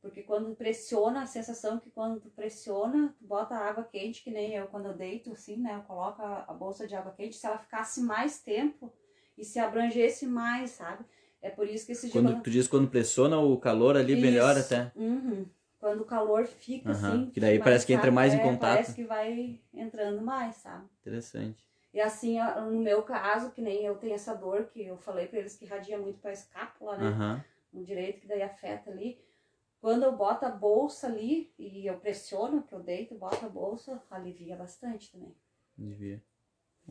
Porque 0.01 0.23
quando 0.23 0.55
pressiona, 0.55 1.21
a 1.21 1.27
sensação 1.27 1.77
que 1.77 1.91
quando 1.91 2.19
tu 2.19 2.31
pressiona, 2.31 3.13
tu 3.19 3.25
bota 3.27 3.53
água 3.53 3.83
quente, 3.83 4.23
que 4.23 4.31
nem 4.31 4.55
eu 4.55 4.67
quando 4.69 4.87
eu 4.87 4.93
deito, 4.95 5.31
assim, 5.33 5.57
né? 5.57 5.75
Eu 5.75 5.83
coloco 5.83 6.19
a, 6.21 6.45
a 6.47 6.53
bolsa 6.53 6.87
de 6.87 6.95
água 6.95 7.11
quente, 7.11 7.35
se 7.35 7.45
ela 7.45 7.59
ficasse 7.59 8.01
mais 8.01 8.41
tempo 8.41 8.91
e 9.39 9.45
se 9.45 9.57
abrangesse 9.59 10.27
mais, 10.27 10.71
sabe? 10.71 11.05
É 11.41 11.49
por 11.49 11.67
isso 11.67 11.85
que 11.85 11.93
esse 11.93 12.09
Quando 12.09 12.41
tu 12.41 12.51
diz 12.51 12.67
quando 12.67 12.89
pressiona 12.89 13.39
o 13.39 13.57
calor 13.57 13.95
ali, 13.95 14.15
melhora 14.15 14.59
Isso. 14.59 14.73
até. 14.73 14.91
Uhum. 14.95 15.45
Quando 15.79 16.01
o 16.01 16.05
calor 16.05 16.45
fica 16.45 16.91
Aham. 16.91 17.13
assim. 17.13 17.31
Que 17.31 17.39
daí 17.39 17.57
parece 17.57 17.85
que 17.85 17.93
entra 17.93 18.11
mais 18.11 18.33
em 18.33 18.37
É, 18.37 18.41
contato. 18.41 18.61
Parece 18.73 18.93
que 18.93 19.05
vai 19.05 19.59
entrando 19.73 20.21
mais, 20.21 20.55
sabe? 20.57 20.85
Interessante. 21.01 21.63
E 21.93 22.01
assim, 22.01 22.37
no 22.39 22.79
meu 22.81 23.01
caso, 23.03 23.51
que 23.51 23.61
nem 23.61 23.83
eu 23.85 23.95
tenho 23.95 24.13
essa 24.13 24.35
dor, 24.35 24.65
que 24.65 24.85
eu 24.85 24.97
falei 24.97 25.27
pra 25.27 25.39
eles 25.39 25.55
que 25.55 25.65
radia 25.65 25.97
muito 25.97 26.19
pra 26.19 26.31
escápula, 26.33 26.97
né? 26.97 27.05
Aham. 27.05 27.43
No 27.71 27.83
direito, 27.83 28.19
que 28.21 28.27
daí 28.27 28.41
afeta 28.41 28.91
ali. 28.91 29.19
Quando 29.79 30.03
eu 30.03 30.15
boto 30.15 30.45
a 30.45 30.49
bolsa 30.49 31.07
ali 31.07 31.53
e 31.57 31.87
eu 31.87 31.97
pressiono, 31.97 32.63
que 32.63 32.75
eu 32.75 32.81
deito, 32.81 33.15
boto 33.15 33.45
a 33.45 33.49
bolsa, 33.49 34.03
alivia 34.11 34.57
bastante 34.57 35.11
também. 35.11 35.33
Devia. 35.77 36.21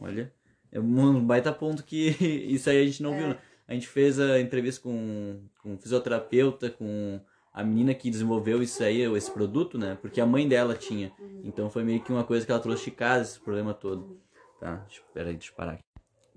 Olha, 0.01 0.33
é 0.73 0.79
um 0.81 1.25
baita 1.25 1.53
ponto 1.53 1.83
que 1.85 2.09
isso 2.49 2.69
aí 2.71 2.83
a 2.83 2.85
gente 2.87 3.03
não 3.03 3.15
É. 3.15 3.19
viu. 3.19 3.29
né? 3.29 3.39
A 3.67 3.75
gente 3.75 3.87
fez 3.87 4.19
a 4.19 4.41
entrevista 4.41 4.81
com, 4.83 5.41
com 5.63 5.73
um 5.75 5.79
fisioterapeuta, 5.79 6.71
com 6.71 7.21
a 7.53 7.63
menina 7.63 7.93
que 7.95 8.11
desenvolveu 8.11 8.63
isso 8.63 8.83
aí, 8.83 9.03
esse 9.15 9.31
produto, 9.31 9.77
né? 9.77 9.99
Porque 10.01 10.21
a 10.21 10.27
mãe 10.27 10.49
dela 10.49 10.75
tinha. 10.75 11.13
Uhum. 11.19 11.43
Então 11.45 11.69
foi 11.69 11.85
meio 11.85 12.03
que 12.03 12.11
uma 12.11 12.25
coisa 12.25 12.47
que 12.47 12.53
ela 12.53 12.61
trouxe 12.63 12.87
de 12.87 12.93
casa, 12.93 13.31
esse 13.31 13.41
problema 13.41 13.75
todo. 13.75 14.19
Tá, 14.59 14.77
deixa, 14.89 15.03
peraí, 15.13 15.35
deixa 15.35 15.53
eu 15.53 15.57
parar 15.57 15.73
aqui. 15.73 15.83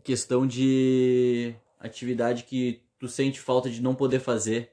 Questão 0.03 0.46
de 0.46 1.55
atividade 1.79 2.44
que 2.44 2.82
tu 3.00 3.08
sente 3.08 3.39
falta 3.39 3.70
de 3.70 3.82
não 3.82 3.96
poder 3.96 4.20
fazer 4.20 4.72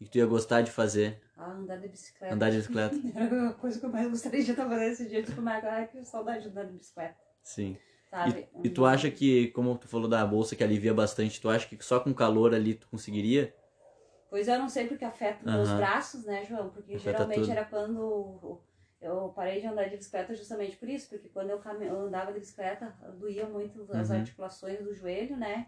e 0.00 0.04
que 0.04 0.10
tu 0.12 0.18
ia 0.18 0.26
gostar 0.26 0.60
de 0.62 0.70
fazer. 0.70 1.20
Ah, 1.36 1.50
andar 1.52 1.76
de 1.76 1.88
bicicleta. 1.88 2.34
Andar 2.34 2.50
de 2.50 2.56
bicicleta. 2.58 2.96
Era 3.16 3.48
a 3.48 3.52
coisa 3.54 3.80
que 3.80 3.84
eu 3.84 3.90
mais 3.90 4.08
gostaria 4.08 4.42
de 4.44 4.50
estar 4.50 4.68
fazendo 4.68 4.92
esse 4.92 5.08
dia. 5.08 5.22
Tipo, 5.22 5.42
Marco, 5.42 5.66
ai, 5.66 5.88
que 5.88 6.04
saudade 6.04 6.44
de 6.44 6.48
andar 6.50 6.64
de 6.64 6.72
bicicleta. 6.74 7.16
Sim. 7.42 7.76
Sabe? 8.16 8.48
E, 8.64 8.68
e 8.68 8.70
tu 8.70 8.86
acha 8.86 9.10
que, 9.10 9.48
como 9.48 9.76
tu 9.76 9.86
falou 9.86 10.08
da 10.08 10.24
bolsa 10.24 10.56
que 10.56 10.64
alivia 10.64 10.94
bastante, 10.94 11.38
tu 11.38 11.50
acha 11.50 11.68
que 11.68 11.76
só 11.84 12.00
com 12.00 12.14
calor 12.14 12.54
ali 12.54 12.74
tu 12.74 12.88
conseguiria? 12.88 13.54
Pois 14.30 14.48
eu 14.48 14.58
não 14.58 14.70
sei 14.70 14.86
porque 14.86 15.04
afeta 15.04 15.44
meus 15.44 15.68
Aham. 15.68 15.76
braços, 15.76 16.24
né, 16.24 16.42
João? 16.44 16.70
Porque 16.70 16.96
Afeta 16.96 17.18
geralmente 17.18 17.40
tudo. 17.40 17.50
era 17.50 17.64
quando 17.66 18.58
eu 19.02 19.28
parei 19.36 19.60
de 19.60 19.66
andar 19.66 19.84
de 19.90 19.98
bicicleta 19.98 20.34
justamente 20.34 20.78
por 20.78 20.88
isso, 20.88 21.10
porque 21.10 21.28
quando 21.28 21.50
eu, 21.50 21.58
cami- 21.58 21.86
eu 21.86 22.06
andava 22.06 22.32
de 22.32 22.40
bicicleta, 22.40 22.86
doía 23.18 23.46
muito 23.46 23.86
as 23.92 24.08
Uhum. 24.08 24.16
articulações 24.16 24.82
do 24.82 24.94
joelho, 24.94 25.36
né? 25.36 25.66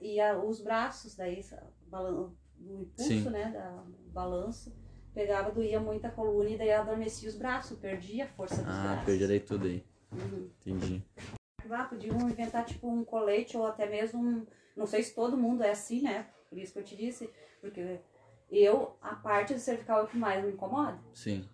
E 0.00 0.20
a- 0.20 0.38
os 0.38 0.60
braços, 0.60 1.16
daí, 1.16 1.44
balan- 1.88 2.32
do 2.56 2.82
impulso, 2.82 3.12
Sim. 3.12 3.30
né, 3.30 3.50
da 3.52 3.82
balanço, 4.14 4.72
pegava, 5.12 5.50
doía 5.50 5.80
muito 5.80 6.06
a 6.06 6.10
coluna 6.10 6.48
e 6.50 6.56
daí 6.56 6.70
adormecia 6.70 7.28
os 7.28 7.36
braços, 7.36 7.76
perdia 7.78 8.24
a 8.24 8.28
força 8.28 8.62
dos 8.62 8.66
Ah, 8.72 8.82
braços. 8.84 9.04
perderei 9.04 9.40
tudo 9.40 9.66
aí. 9.66 9.84
Uhum. 10.12 10.48
Entendi. 10.60 11.02
Ah, 11.70 11.84
podiam 11.84 12.28
inventar 12.28 12.64
tipo 12.64 12.88
um 12.88 13.04
colete 13.04 13.56
ou 13.56 13.66
até 13.66 13.86
mesmo 13.86 14.20
um. 14.20 14.46
Não 14.76 14.86
sei 14.86 15.02
se 15.02 15.14
todo 15.14 15.36
mundo 15.38 15.62
é 15.62 15.70
assim, 15.70 16.02
né? 16.02 16.26
Por 16.48 16.58
isso 16.58 16.72
que 16.72 16.78
eu 16.78 16.84
te 16.84 16.96
disse. 16.96 17.30
Porque 17.60 17.98
eu, 18.50 18.96
a 19.00 19.14
parte 19.14 19.54
do 19.54 19.60
cervical 19.60 20.00
é 20.00 20.02
o 20.04 20.06
que 20.06 20.16
mais 20.16 20.44
me 20.44 20.52
incomoda. 20.52 20.98
Sim. 21.12 21.48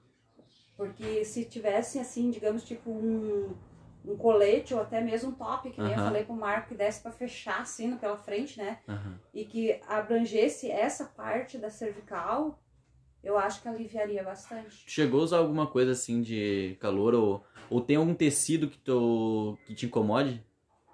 Porque 0.77 1.25
se 1.25 1.45
tivesse 1.45 1.99
assim, 1.99 2.31
digamos, 2.31 2.65
tipo 2.65 2.91
um, 2.91 3.55
um 4.05 4.17
colete 4.17 4.75
ou 4.75 4.81
até 4.81 5.01
mesmo 5.01 5.31
um 5.31 5.35
top, 5.35 5.71
que 5.71 5.81
nem 5.81 5.93
eu 5.93 5.99
Aham. 5.99 6.07
falei 6.07 6.25
pro 6.25 6.35
Marco, 6.35 6.69
que 6.69 6.75
desse 6.75 7.01
pra 7.01 7.13
fechar 7.13 7.61
assim 7.61 7.97
pela 7.97 8.17
frente, 8.17 8.59
né? 8.59 8.81
Aham. 8.89 9.19
E 9.33 9.45
que 9.45 9.81
abrangesse 9.87 10.71
essa 10.71 11.05
parte 11.05 11.57
da 11.57 11.71
cervical, 11.71 12.59
eu 13.23 13.39
acho 13.39 13.63
que 13.63 13.69
aliviaria 13.69 14.23
bastante. 14.23 14.83
Chegou 14.87 15.21
a 15.21 15.25
usar 15.25 15.39
alguma 15.39 15.67
coisa 15.67 15.93
assim 15.93 16.21
de 16.23 16.77
calor 16.81 17.15
ou, 17.15 17.45
ou 17.71 17.81
tem 17.81 17.97
algum 17.97 18.15
tecido 18.15 18.69
que, 18.69 18.79
tu, 18.79 19.59
que 19.65 19.75
te 19.75 19.87
incomode? 19.87 20.45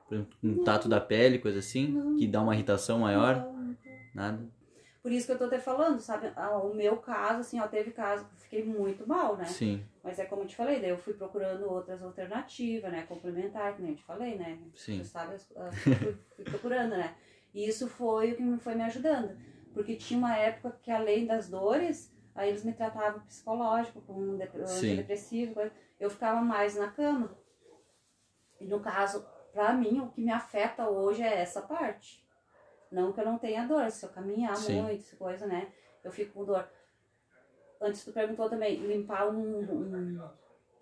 Por 0.08 0.14
exemplo, 0.14 0.38
um 0.42 0.64
tato 0.64 0.88
da 0.88 1.00
pele, 1.00 1.38
coisa 1.38 1.58
assim? 1.58 1.88
Não. 1.88 2.16
Que 2.16 2.26
dá 2.26 2.40
uma 2.40 2.54
irritação 2.54 3.00
maior? 3.00 3.36
Não. 3.36 3.76
Nada? 4.14 4.58
Por 5.02 5.12
isso 5.12 5.26
que 5.26 5.32
eu 5.32 5.38
tô 5.38 5.44
até 5.44 5.58
falando, 5.58 6.00
sabe? 6.00 6.30
Ah, 6.36 6.58
O 6.58 6.74
meu 6.74 6.96
caso, 6.96 7.40
assim, 7.40 7.60
ó, 7.60 7.66
teve 7.68 7.92
caso 7.92 8.24
que 8.26 8.34
eu 8.34 8.38
fiquei 8.38 8.64
muito 8.64 9.06
mal, 9.06 9.36
né? 9.36 9.44
Sim, 9.44 9.82
Mas 10.02 10.18
é 10.18 10.24
como 10.24 10.42
eu 10.42 10.46
te 10.46 10.56
falei, 10.56 10.80
daí 10.80 10.90
eu 10.90 10.98
fui 10.98 11.14
procurando 11.14 11.70
outras 11.70 12.02
alternativas, 12.02 12.90
né? 12.90 13.04
Complementar, 13.08 13.74
que 13.76 13.82
nem 13.82 13.92
eu 13.92 13.96
te 13.96 14.04
falei, 14.04 14.36
né? 14.36 14.58
Sim. 14.74 14.98
Você 14.98 15.04
sabe, 15.04 15.34
as- 15.34 15.48
fui, 15.84 16.16
fui 16.36 16.44
procurando, 16.44 16.90
né? 16.90 17.14
E 17.54 17.66
isso 17.66 17.86
foi 17.88 18.32
o 18.32 18.36
que 18.36 18.58
foi 18.58 18.74
me 18.74 18.82
ajudando. 18.82 19.38
Porque 19.72 19.94
tinha 19.96 20.18
uma 20.18 20.36
época 20.36 20.76
que, 20.82 20.90
além 20.90 21.26
das 21.26 21.48
dores, 21.48 22.12
aí 22.38 22.50
eles 22.50 22.64
me 22.64 22.72
tratavam 22.72 23.20
psicológico, 23.22 24.00
com 24.02 24.36
dep- 24.36 24.54
Sim. 24.66 24.90
antidepressivo, 24.90 25.54
coisa. 25.54 25.72
eu 25.98 26.08
ficava 26.08 26.40
mais 26.40 26.76
na 26.76 26.88
cama. 26.88 27.36
E 28.60 28.64
no 28.66 28.80
caso, 28.80 29.26
pra 29.52 29.72
mim, 29.72 30.00
o 30.00 30.08
que 30.08 30.20
me 30.20 30.30
afeta 30.30 30.88
hoje 30.88 31.22
é 31.22 31.40
essa 31.40 31.60
parte. 31.62 32.24
Não 32.90 33.12
que 33.12 33.20
eu 33.20 33.24
não 33.24 33.38
tenha 33.38 33.66
dor, 33.66 33.90
se 33.90 34.04
eu 34.06 34.10
caminhar 34.10 34.56
Sim. 34.56 34.80
muito, 34.82 35.00
essa 35.02 35.16
coisa, 35.16 35.46
né? 35.46 35.72
Eu 36.02 36.12
fico 36.12 36.32
com 36.32 36.44
dor. 36.44 36.66
Antes 37.80 38.04
tu 38.04 38.12
perguntou 38.12 38.48
também, 38.48 38.76
limpar 38.76 39.28
um, 39.28 39.60
um, 39.60 40.30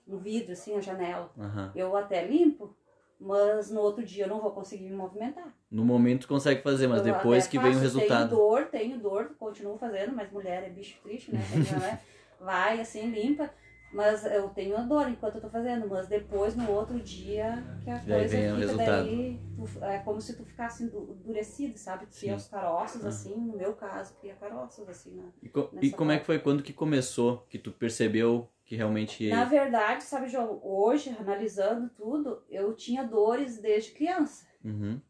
um 0.06 0.18
vidro, 0.18 0.52
assim, 0.52 0.76
a 0.76 0.80
janela. 0.80 1.30
aham. 1.38 1.72
Eu 1.74 1.96
até 1.96 2.24
limpo, 2.24 2.76
mas 3.20 3.70
no 3.70 3.80
outro 3.80 4.04
dia 4.04 4.24
eu 4.24 4.28
não 4.28 4.40
vou 4.40 4.50
conseguir 4.50 4.84
me 4.84 4.94
movimentar. 4.96 5.54
No 5.70 5.84
momento 5.84 6.28
consegue 6.28 6.62
fazer, 6.62 6.86
mas 6.86 6.98
Eu 7.06 7.14
depois 7.14 7.46
que 7.46 7.58
vem 7.58 7.74
o 7.74 7.78
resultado. 7.78 8.28
Tenho 8.28 8.40
dor, 8.40 8.64
tenho 8.66 8.98
dor, 8.98 9.30
continuo 9.38 9.76
fazendo, 9.78 10.14
mas 10.14 10.30
mulher 10.30 10.62
é 10.64 10.70
bicho 10.70 10.98
triste, 11.02 11.32
né? 11.34 11.40
Né? 11.80 12.00
Vai 12.40 12.80
assim, 12.80 13.10
limpa. 13.10 13.50
Mas 13.92 14.26
eu 14.26 14.48
tenho 14.50 14.76
a 14.76 14.80
dor 14.82 15.08
enquanto 15.08 15.36
eu 15.36 15.40
tô 15.40 15.48
fazendo, 15.48 15.88
mas 15.88 16.06
depois 16.08 16.54
no 16.56 16.68
outro 16.70 16.98
dia 17.00 17.64
que 17.82 17.88
a 17.88 17.94
Daí 17.94 18.04
coisa 18.18 18.36
vem 18.36 18.46
o 18.46 18.54
fica 18.56 18.66
resultado. 18.66 19.04
daí, 19.06 19.40
tu- 19.56 19.84
é 19.84 19.98
como 20.00 20.20
se 20.20 20.36
tu 20.36 20.44
ficasse 20.44 20.84
endu- 20.84 21.16
endurecido, 21.24 21.78
sabe? 21.78 22.04
Sim. 22.10 22.34
os 22.34 22.48
caroços, 22.48 23.04
Ah. 23.06 23.08
assim, 23.08 23.34
no 23.34 23.56
meu 23.56 23.72
caso, 23.74 24.12
cria 24.20 24.34
caroços, 24.34 24.86
assim, 24.88 25.14
na, 25.14 25.22
E, 25.40 25.48
co- 25.48 25.70
e 25.80 25.90
como 25.92 26.10
é 26.10 26.18
que 26.18 26.26
foi 26.26 26.38
quando 26.40 26.62
que 26.64 26.72
começou? 26.74 27.46
Que 27.48 27.58
tu 27.58 27.70
percebeu 27.70 28.50
que 28.66 28.74
realmente. 28.74 29.30
Na 29.30 29.44
verdade, 29.44 30.02
sabe, 30.02 30.28
João, 30.28 30.60
hoje, 30.62 31.16
analisando 31.18 31.88
tudo, 31.90 32.42
eu 32.50 32.74
tinha 32.74 33.04
dores 33.04 33.58
desde 33.58 33.92
criança. 33.92 34.44
Uhum. 34.64 35.00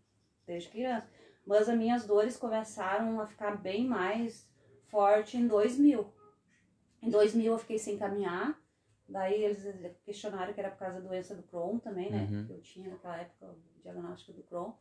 desde 0.46 0.68
criança. 0.68 1.08
Mas 1.46 1.68
as 1.68 1.76
minhas 1.76 2.06
dores 2.06 2.36
começaram 2.36 3.18
a 3.20 3.26
ficar 3.26 3.56
bem 3.56 3.86
mais 3.86 4.46
forte 4.88 5.36
em 5.36 5.46
2000. 5.46 6.06
Em 7.02 7.08
2000 7.10 7.52
eu 7.52 7.58
fiquei 7.58 7.78
sem 7.78 7.96
caminhar. 7.96 8.60
Daí 9.08 9.44
eles 9.44 9.64
questionaram 10.04 10.52
que 10.52 10.60
era 10.60 10.70
por 10.70 10.80
causa 10.80 11.00
da 11.00 11.08
doença 11.08 11.34
do 11.34 11.42
Crohn 11.44 11.78
também, 11.78 12.10
né? 12.10 12.28
Uhum. 12.30 12.46
Eu 12.50 12.60
tinha 12.60 12.90
naquela 12.90 13.16
época 13.16 13.46
o 13.46 13.80
diagnóstico 13.80 14.32
do 14.32 14.42
Crohn. 14.42 14.72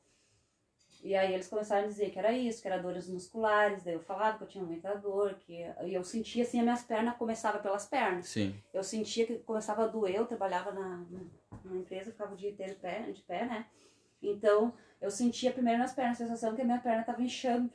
E 1.05 1.15
aí 1.15 1.35
eles 1.35 1.47
começaram 1.47 1.83
a 1.83 1.88
dizer 1.88 2.09
que 2.09 2.17
era 2.17 2.31
isso, 2.31 2.63
que 2.63 2.67
era 2.67 2.81
dores 2.81 3.07
musculares. 3.07 3.83
Daí 3.83 3.93
eu 3.93 4.00
falava 4.00 4.39
que 4.39 4.43
eu 4.43 4.47
tinha 4.47 4.63
muita 4.63 4.95
dor, 4.95 5.35
que 5.35 5.53
e 5.83 5.93
eu 5.93 6.03
sentia 6.03 6.41
assim, 6.43 6.57
as 6.57 6.63
minhas 6.63 6.81
pernas 6.83 7.15
começavam 7.15 7.62
pelas 7.62 7.85
pernas. 7.85 8.27
Sim. 8.27 8.55
Eu 8.74 8.83
sentia 8.83 9.27
que 9.27 9.38
começava 9.38 9.83
a 9.83 9.88
doer, 9.88 10.15
eu 10.15 10.25
trabalhava 10.25 10.71
na, 10.71 11.05
na 11.63 11.75
empresa, 11.77 12.09
ficava 12.12 12.33
o 12.33 12.35
dia 12.35 12.50
inteiro 12.50 12.74
de 12.74 12.79
pé, 12.79 13.01
de 13.12 13.21
pé, 13.21 13.45
né? 13.45 13.67
Então, 14.19 14.74
eu 15.00 15.12
sentia 15.12 15.51
primeiro 15.51 15.77
nas 15.77 15.93
pernas, 15.93 16.19
a 16.19 16.25
sensação 16.25 16.55
que 16.55 16.62
a 16.63 16.65
minha 16.65 16.79
perna 16.79 17.01
estava 17.01 17.21
inchando, 17.21 17.71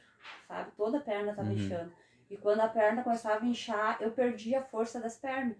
sabe? 0.49 0.72
Toda 0.76 0.99
a 0.99 1.00
perna 1.00 1.30
estava 1.30 1.49
Uhum. 1.50 1.54
inchando. 1.54 1.92
E 2.28 2.37
quando 2.37 2.58
a 2.60 2.68
perna 2.68 3.04
começava 3.04 3.44
a 3.44 3.49
inchar, 3.49 4.02
eu 4.02 4.10
perdia 4.10 4.58
a 4.58 4.64
força 4.64 4.99
das 4.99 5.16
pernas, 5.16 5.56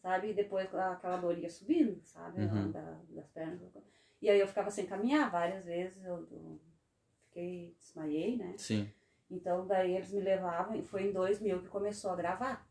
sabe? 0.00 0.30
E 0.30 0.32
depois 0.32 0.74
aquela 0.74 1.18
dor 1.18 1.36
ia 1.38 1.50
subindo, 1.50 2.00
sabe? 2.04 2.40
Uhum. 2.40 2.70
Da- 2.72 2.96
das 3.10 3.28
pernas. 3.28 3.60
E 4.20 4.28
aí 4.28 4.40
eu 4.40 4.48
ficava 4.48 4.70
sem 4.70 4.86
caminhar 4.86 5.30
várias 5.30 5.64
vezes, 5.64 6.04
eu, 6.04 6.26
eu 6.30 6.60
fiquei, 7.26 7.74
desmaiei, 7.78 8.36
né? 8.36 8.54
Sim. 8.56 8.90
Então 9.30 9.66
daí 9.66 9.94
eles 9.94 10.10
me 10.12 10.20
levavam 10.20 10.74
e 10.76 10.82
foi 10.82 11.04
em 11.04 11.12
2000 11.12 11.60
que 11.62 11.68
começou 11.68 12.10
a 12.10 12.16
gravar. 12.16 12.66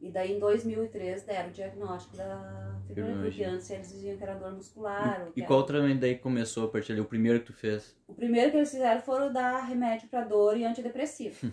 E 0.00 0.10
daí 0.10 0.32
em 0.32 0.38
2003 0.40 1.22
deram 1.22 1.48
o 1.48 1.52
diagnóstico 1.52 2.16
da 2.16 2.76
fibromialgia, 2.86 3.46
eles 3.48 3.68
diziam 3.68 4.16
que 4.16 4.22
era 4.24 4.34
dor 4.34 4.52
muscular. 4.52 5.28
E 5.30 5.32
que 5.40 5.46
qual 5.46 5.60
era- 5.60 5.68
tratamento 5.68 6.00
daí 6.00 6.18
começou 6.18 6.66
a 6.66 6.70
partir 6.70 6.92
ali? 6.92 7.00
O 7.00 7.04
primeiro 7.04 7.38
que 7.40 7.46
tu 7.46 7.52
fez? 7.52 7.96
O 8.08 8.14
primeiro 8.14 8.50
que 8.50 8.56
eles 8.56 8.70
fizeram 8.70 9.00
foram 9.00 9.32
dar 9.32 9.60
remédio 9.64 10.08
para 10.08 10.24
dor 10.24 10.56
e 10.56 10.64
antidepressivo. 10.64 11.52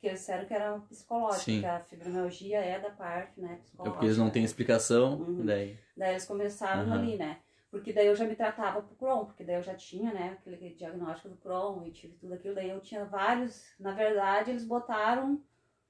que 0.00 0.06
eles 0.06 0.20
disseram 0.20 0.46
que 0.46 0.54
era 0.54 0.78
psicológico, 0.88 1.42
Sim. 1.44 1.58
que 1.60 1.66
a 1.66 1.80
fibromialgia 1.80 2.60
é 2.60 2.78
da 2.78 2.90
parte, 2.90 3.40
né, 3.40 3.54
É 3.54 3.56
psicológica. 3.56 3.90
porque 3.90 4.06
eles 4.06 4.16
não 4.16 4.30
têm 4.30 4.44
explicação, 4.44 5.18
Uhum. 5.18 5.44
daí. 5.44 5.76
Daí 5.96 6.10
eles 6.12 6.24
começaram 6.24 6.82
Aham. 6.82 7.00
ali, 7.00 7.16
né? 7.16 7.40
Porque 7.70 7.92
daí 7.92 8.06
eu 8.06 8.16
já 8.16 8.24
me 8.24 8.34
tratava 8.34 8.80
pro 8.80 8.96
Crohn, 8.96 9.26
porque 9.26 9.44
daí 9.44 9.56
eu 9.56 9.62
já 9.62 9.74
tinha, 9.74 10.12
né, 10.12 10.38
aquele 10.38 10.74
diagnóstico 10.74 11.28
do 11.28 11.36
Crohn 11.36 11.84
e 11.86 11.92
tive 11.92 12.16
tudo 12.16 12.34
aquilo. 12.34 12.54
Daí 12.54 12.70
eu 12.70 12.80
tinha 12.80 13.04
vários, 13.04 13.74
na 13.78 13.92
verdade, 13.92 14.50
eles 14.50 14.64
botaram, 14.64 15.42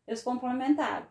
eles 0.07 0.23
complementaram. 0.23 1.07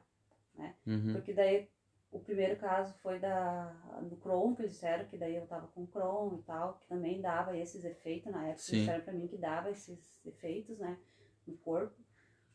Uhum. 0.86 1.14
Porque 1.14 1.34
daí 1.34 1.70
o 2.12 2.20
primeiro 2.20 2.58
caso 2.58 2.94
foi 3.00 3.20
da, 3.20 3.66
do 4.02 4.18
Crohn, 4.18 4.56
que 4.56 4.62
eles 4.62 4.74
disseram 4.74 5.06
que 5.06 5.18
daí 5.18 5.36
eu 5.36 5.48
tava 5.48 5.68
com 5.68 5.86
Crohn 5.88 6.38
e 6.38 6.42
tal, 6.44 6.76
que 6.80 6.88
também 6.88 7.22
dava 7.22 7.58
esses 7.58 7.86
efeitos 7.86 8.32
na 8.32 8.44
época. 8.48 8.62
Sim. 8.62 8.80
Disseram 8.80 9.04
pra 9.04 9.14
mim 9.14 9.28
que 9.28 9.38
dava 9.38 9.70
esses 9.70 10.26
efeitos, 10.26 10.78
né, 10.80 10.98
no 11.46 11.56
corpo. 11.58 11.96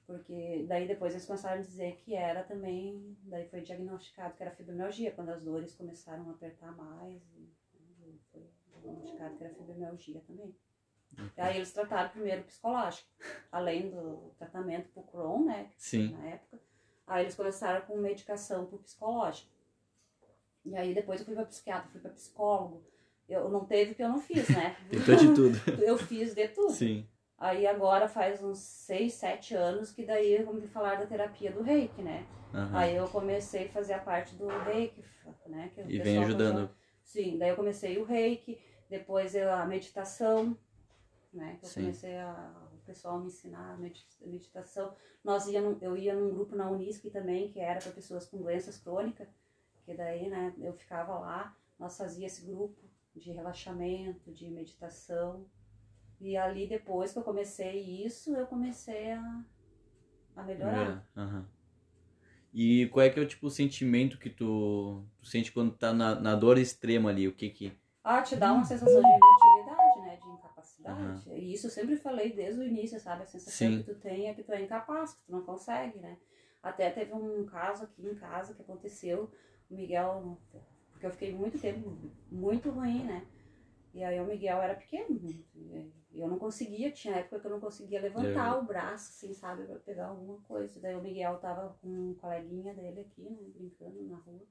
Porque 0.07 0.65
daí 0.69 0.87
depois 0.87 1.13
eles 1.13 1.27
começaram 1.27 1.59
a 1.59 1.63
dizer 1.63 1.97
que 1.97 2.15
era 2.15 2.43
também, 2.43 3.17
daí 3.23 3.49
foi 3.49 3.61
diagnosticado 3.61 4.35
que 4.35 4.43
era 4.43 4.51
fibromialgia, 4.51 5.13
quando 5.13 5.31
as 5.31 5.43
dores 5.43 5.75
começaram 5.75 6.29
a 6.29 6.33
apertar 6.33 6.77
mais, 6.77 7.23
e, 7.37 7.49
diagnosticado 9.29 9.37
que 9.37 9.45
era 9.45 9.55
fibromialgia 9.55 10.21
também. 10.27 10.55
Aí 11.37 11.57
eles 11.57 11.73
trataram 11.73 12.09
primeiro 12.11 12.43
psicológico, 12.45 13.07
além 13.51 13.91
do 13.91 14.33
tratamento 14.39 14.89
pro 14.93 15.03
Crohn, 15.03 15.45
né, 15.45 15.71
Sim. 15.77 16.13
na 16.17 16.27
época. 16.29 16.59
Aí 17.07 17.25
eles 17.25 17.35
começaram 17.35 17.85
com 17.87 17.97
medicação 17.99 18.65
pro 18.67 18.79
psicológico. 18.79 19.51
E 20.65 20.75
aí 20.77 20.95
depois 20.95 21.21
eu 21.21 21.27
fui 21.27 21.35
pra 21.35 21.45
psiquiatra, 21.45 21.91
fui 21.91 22.01
pra 22.01 22.11
psicólogo. 22.13 22.83
Eu 23.29 23.49
não 23.51 23.65
teve 23.65 23.95
que 23.95 24.03
eu 24.03 24.09
não 24.09 24.21
fiz, 24.21 24.49
né? 24.49 24.77
Tentou 24.91 25.17
de 25.17 25.35
tudo. 25.35 25.59
Eu 25.83 25.97
fiz 25.97 26.35
de 26.35 26.49
tudo. 26.49 26.71
Sim. 26.73 27.07
Aí 27.39 27.67
agora 27.67 28.07
faz 28.09 28.43
uns 28.43 28.59
6, 28.59 29.15
7 29.15 29.55
anos 29.55 29.91
que 29.91 30.05
daí 30.05 30.43
vamos 30.43 30.71
falar 30.71 30.97
da 30.97 31.07
terapia 31.07 31.51
do 31.51 31.63
reiki, 31.63 32.01
né? 32.03 32.27
Aham. 32.55 32.79
Aí 32.79 32.95
eu 32.97 33.09
comecei 33.09 33.67
a 33.67 33.69
fazer 33.71 33.95
a 33.95 33.99
parte 33.99 34.35
do 34.37 34.47
reiki, 34.47 35.03
né? 35.47 35.73
E 35.89 35.99
vem 35.99 36.19
ajudando. 36.23 36.53
começou- 36.55 36.77
Sim, 37.03 37.39
daí 37.39 37.49
eu 37.51 37.57
comecei 37.57 37.99
o 37.99 38.05
reiki, 38.05 38.61
depois 38.93 39.35
eu- 39.35 39.51
a 39.51 39.65
meditação, 39.67 40.57
né? 41.33 41.59
Eu 41.63 41.69
Sim. 41.69 41.81
comecei 41.81 42.17
a, 42.19 42.69
o 42.75 42.79
pessoal 42.85 43.19
me 43.19 43.27
ensinar 43.29 43.79
meditação. 44.21 44.95
Nós 45.25 45.47
ia 45.47 45.61
num- 45.63 45.79
eu 45.81 45.97
ia 45.97 46.15
num 46.15 46.33
grupo 46.35 46.55
na 46.55 46.71
Unisc 46.71 47.03
também, 47.11 47.51
que 47.51 47.59
era 47.59 47.81
para 47.81 47.91
pessoas 47.93 48.27
com 48.27 48.37
doenças 48.37 48.79
crônicas, 48.79 49.29
que 49.85 49.95
daí, 49.95 50.29
né, 50.29 50.55
eu 50.59 50.75
ficava 50.75 51.19
lá, 51.19 51.57
nós 51.79 51.97
fazia 51.97 52.27
esse 52.27 52.45
grupo 52.45 52.81
de 53.17 53.33
relaxamento, 53.33 54.31
de 54.31 54.51
meditação. 54.51 55.47
E 56.21 56.37
ali 56.37 56.69
depois 56.69 57.13
que 57.13 57.19
eu 57.19 57.23
comecei 57.25 58.05
isso, 58.07 58.37
eu 58.37 58.47
comecei 58.47 59.13
a, 59.13 59.45
a 60.37 60.43
melhorar. 60.43 61.05
É, 61.17 61.21
aham. 61.21 61.49
E 62.55 62.87
qual 62.89 63.07
é 63.07 63.11
que 63.11 63.19
é 63.19 63.23
o 63.23 63.27
tipo 63.27 63.47
o 63.47 63.51
sentimento 63.51 64.19
que 64.19 64.29
tu, 64.29 65.03
tu 65.19 65.27
sente 65.27 65.51
quando 65.51 65.73
tá 65.75 65.93
na, 65.95 66.21
na 66.21 66.35
dor 66.37 66.59
extrema 66.59 67.09
ali? 67.09 67.27
O 67.27 67.35
que 67.35 67.49
que. 67.49 67.73
Ah, 68.05 68.21
te 68.23 68.35
dá 68.37 68.53
uma 68.53 68.65
sensação 68.65 69.01
de 69.01 69.09
inutilidade, 69.09 70.01
né? 70.01 70.17
De 70.17 70.29
incapacidade. 70.29 71.31
E 71.31 71.55
isso 71.55 71.67
eu 71.67 71.71
sempre 71.71 71.97
falei 71.97 72.33
desde 72.33 72.61
o 72.61 72.65
início, 72.65 72.99
sabe? 72.99 73.23
A 73.23 73.27
sensação 73.27 73.69
Sim. 73.69 73.79
que 73.79 73.93
tu 73.93 74.01
tem 74.01 74.29
é 74.29 74.35
que 74.35 74.43
tu 74.43 74.53
é 74.53 74.63
incapaz, 74.63 75.15
que 75.15 75.25
tu 75.25 75.33
não 75.33 75.43
consegue, 75.43 75.99
né? 75.99 76.19
Até 76.63 76.91
teve 76.91 77.13
um 77.15 77.45
caso 77.45 77.85
aqui 77.85 78.07
em 78.07 78.15
casa 78.15 78.55
que 78.55 78.63
aconteceu, 78.63 79.31
o 79.71 79.75
Miguel, 79.75 80.39
porque 80.91 81.07
eu 81.07 81.11
fiquei 81.11 81.35
muito 81.35 81.59
tempo 81.59 81.97
muito 82.31 82.71
ruim, 82.71 83.05
né? 83.05 83.27
E 83.95 84.03
aí 84.03 84.21
o 84.21 84.25
Miguel 84.25 84.63
era 84.63 84.75
pequeno, 84.75 85.21
e 85.55 85.93
eu 86.15 86.29
não 86.29 86.39
conseguia, 86.39 86.91
tinha 86.91 87.17
época 87.17 87.41
que 87.41 87.47
eu 87.47 87.51
não 87.51 87.61
conseguia 87.61 88.01
levantar 88.01 88.59
o 88.59 88.65
braço, 88.65 89.11
assim, 89.11 89.35
sabe, 89.35 89.65
pra 89.65 89.79
pegar 89.81 90.07
alguma 90.07 90.39
coisa. 90.43 90.81
Daí 90.81 90.95
o 90.95 91.03
Miguel 91.03 91.39
tava 91.39 91.77
com 91.81 91.89
um 91.89 92.15
coleguinha 92.15 92.75
dele 92.75 93.01
aqui, 93.01 93.23
né, 93.23 93.39
brincando 93.55 94.03
na 94.05 94.17
rua. 94.17 94.47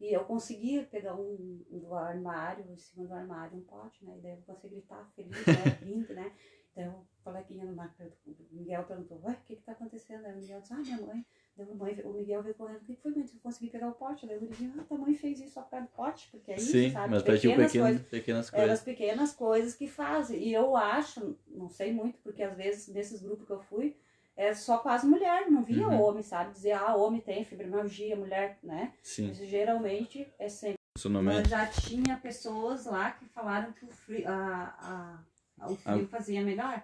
E 0.00 0.12
eu 0.12 0.24
conseguia 0.24 0.82
pegar 0.84 1.14
um, 1.14 1.64
um 1.70 1.78
do 1.78 1.94
armário, 1.94 2.64
em 2.70 2.76
cima 2.76 3.06
do 3.06 3.14
armário, 3.14 3.56
um 3.56 3.62
pote, 3.62 4.04
né? 4.04 4.16
E 4.18 4.20
daí 4.20 4.32
eu 4.32 4.38
consegui 4.46 4.74
gritar 4.76 5.04
feliz, 5.14 5.30
né? 5.46 5.54
Rindo, 5.82 6.14
né? 6.14 6.32
Daí 6.74 6.88
o 6.88 7.06
coleguinha 7.22 7.64
do 7.66 7.72
Marco, 7.74 8.02
o 8.26 8.34
Miguel 8.50 8.82
perguntou, 8.84 9.20
ué, 9.22 9.32
o 9.32 9.44
que 9.46 9.54
que 9.56 9.62
tá 9.62 9.72
acontecendo? 9.72 10.26
Aí 10.26 10.32
o 10.32 10.36
Miguel 10.36 10.60
disse, 10.60 10.72
ah, 10.74 10.78
minha 10.78 11.00
mãe. 11.00 11.24
Daí 11.56 11.70
a 11.70 11.74
mãe, 11.74 12.00
o 12.04 12.12
Miguel 12.12 12.42
veio 12.42 12.54
correndo, 12.56 12.78
o 12.82 12.84
que 12.84 12.96
foi, 12.96 13.12
mãe? 13.12 13.24
Eu 13.32 13.40
consegui 13.40 13.70
pegar 13.70 13.88
o 13.88 13.92
pote. 13.92 14.26
Daí 14.26 14.36
eu 14.36 14.48
disse, 14.48 14.72
ah, 14.76 14.82
tua 14.82 14.98
mãe 14.98 15.14
fez 15.14 15.38
isso 15.40 15.52
só 15.52 15.62
por 15.62 15.70
causa 15.70 15.86
do 15.86 15.92
pote, 15.92 16.28
porque 16.32 16.50
é 16.50 16.56
isso, 16.56 16.72
Sim, 16.72 16.90
sabe? 16.90 17.10
mas 17.12 17.22
Pequenas 17.22 17.40
pequenas, 17.40 17.72
coisas. 17.72 18.08
pequenas 18.08 18.52
É 18.52 18.56
coisas. 18.56 18.80
pequenas 18.82 19.32
coisas 19.32 19.74
que 19.76 19.86
fazem. 19.86 20.42
E 20.42 20.52
eu 20.52 20.76
acho, 20.76 21.38
não 21.46 21.68
sei 21.68 21.92
muito, 21.92 22.18
porque 22.18 22.42
às 22.42 22.56
vezes 22.56 22.88
nesses 22.88 23.22
grupos 23.22 23.46
que 23.46 23.52
eu 23.52 23.60
fui, 23.62 23.96
é 24.36 24.52
só 24.54 24.78
quase 24.78 25.06
mulher, 25.06 25.50
não 25.50 25.62
via 25.62 25.86
Uhum. 25.88 26.00
homem, 26.02 26.22
sabe? 26.22 26.52
Dizer, 26.52 26.72
ah, 26.72 26.94
homem 26.96 27.20
tem 27.20 27.44
fibromialgia, 27.44 28.16
mulher, 28.16 28.58
né? 28.62 28.92
Sim. 29.02 29.28
Mas 29.28 29.38
geralmente 29.38 30.26
é 30.38 30.48
sempre 30.48 30.78
Funcionamento. 30.96 31.48
já 31.48 31.66
tinha 31.66 32.16
pessoas 32.16 32.86
lá 32.86 33.12
que 33.12 33.24
falaram 33.26 33.72
que 33.72 33.84
o 33.84 33.88
frio, 33.88 34.24
a, 34.28 35.22
a, 35.60 35.70
o 35.70 35.76
frio 35.76 36.06
fazia 36.08 36.42
melhor. 36.42 36.82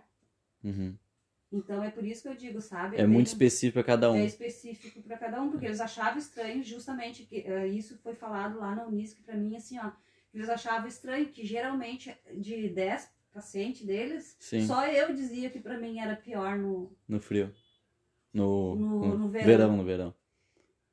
Uhum. 0.63 0.95
Então 1.53 1.83
é 1.83 1.91
por 1.91 2.05
isso 2.05 2.23
que 2.23 2.29
eu 2.29 2.35
digo, 2.37 2.61
sabe? 2.61 2.97
É 2.97 3.07
muito 3.07 3.27
específico 3.27 3.75
para 3.75 3.83
cada 3.85 4.13
um. 4.13 4.17
É 4.17 4.25
específico 4.25 5.03
para 5.03 5.17
cada 5.19 5.43
um, 5.43 5.51
porque 5.51 5.67
eles 5.67 5.81
achavam 5.81 6.19
estranho 6.19 6.63
justamente 6.63 7.25
que 7.25 7.41
eh, 7.41 7.67
isso 7.67 7.99
foi 7.99 8.15
falado 8.15 8.59
lá 8.61 8.77
na 8.77 8.87
Unisc 8.87 9.21
para 9.25 9.35
mim 9.35 9.57
assim, 9.57 9.77
ó, 9.81 9.91
eles 10.33 10.49
achavam 10.49 10.87
estranho 10.87 11.27
que 11.27 11.45
geralmente 11.45 12.17
de 12.37 12.69
10 12.69 13.11
pacientes 13.33 13.85
deles, 13.87 14.37
Sim, 14.41 14.67
só 14.67 14.87
eu 14.87 15.15
dizia 15.15 15.49
que 15.51 15.61
para 15.61 15.79
mim 15.79 15.99
era 16.01 16.17
pior 16.17 16.57
no 16.59 16.91
no 17.09 17.21
frio. 17.21 17.53
No, 18.33 18.77
No- 18.77 19.19
no 19.19 19.29
verão. 19.29 19.47
verão. 19.47 19.77
No 19.77 19.85
verão. 19.85 20.15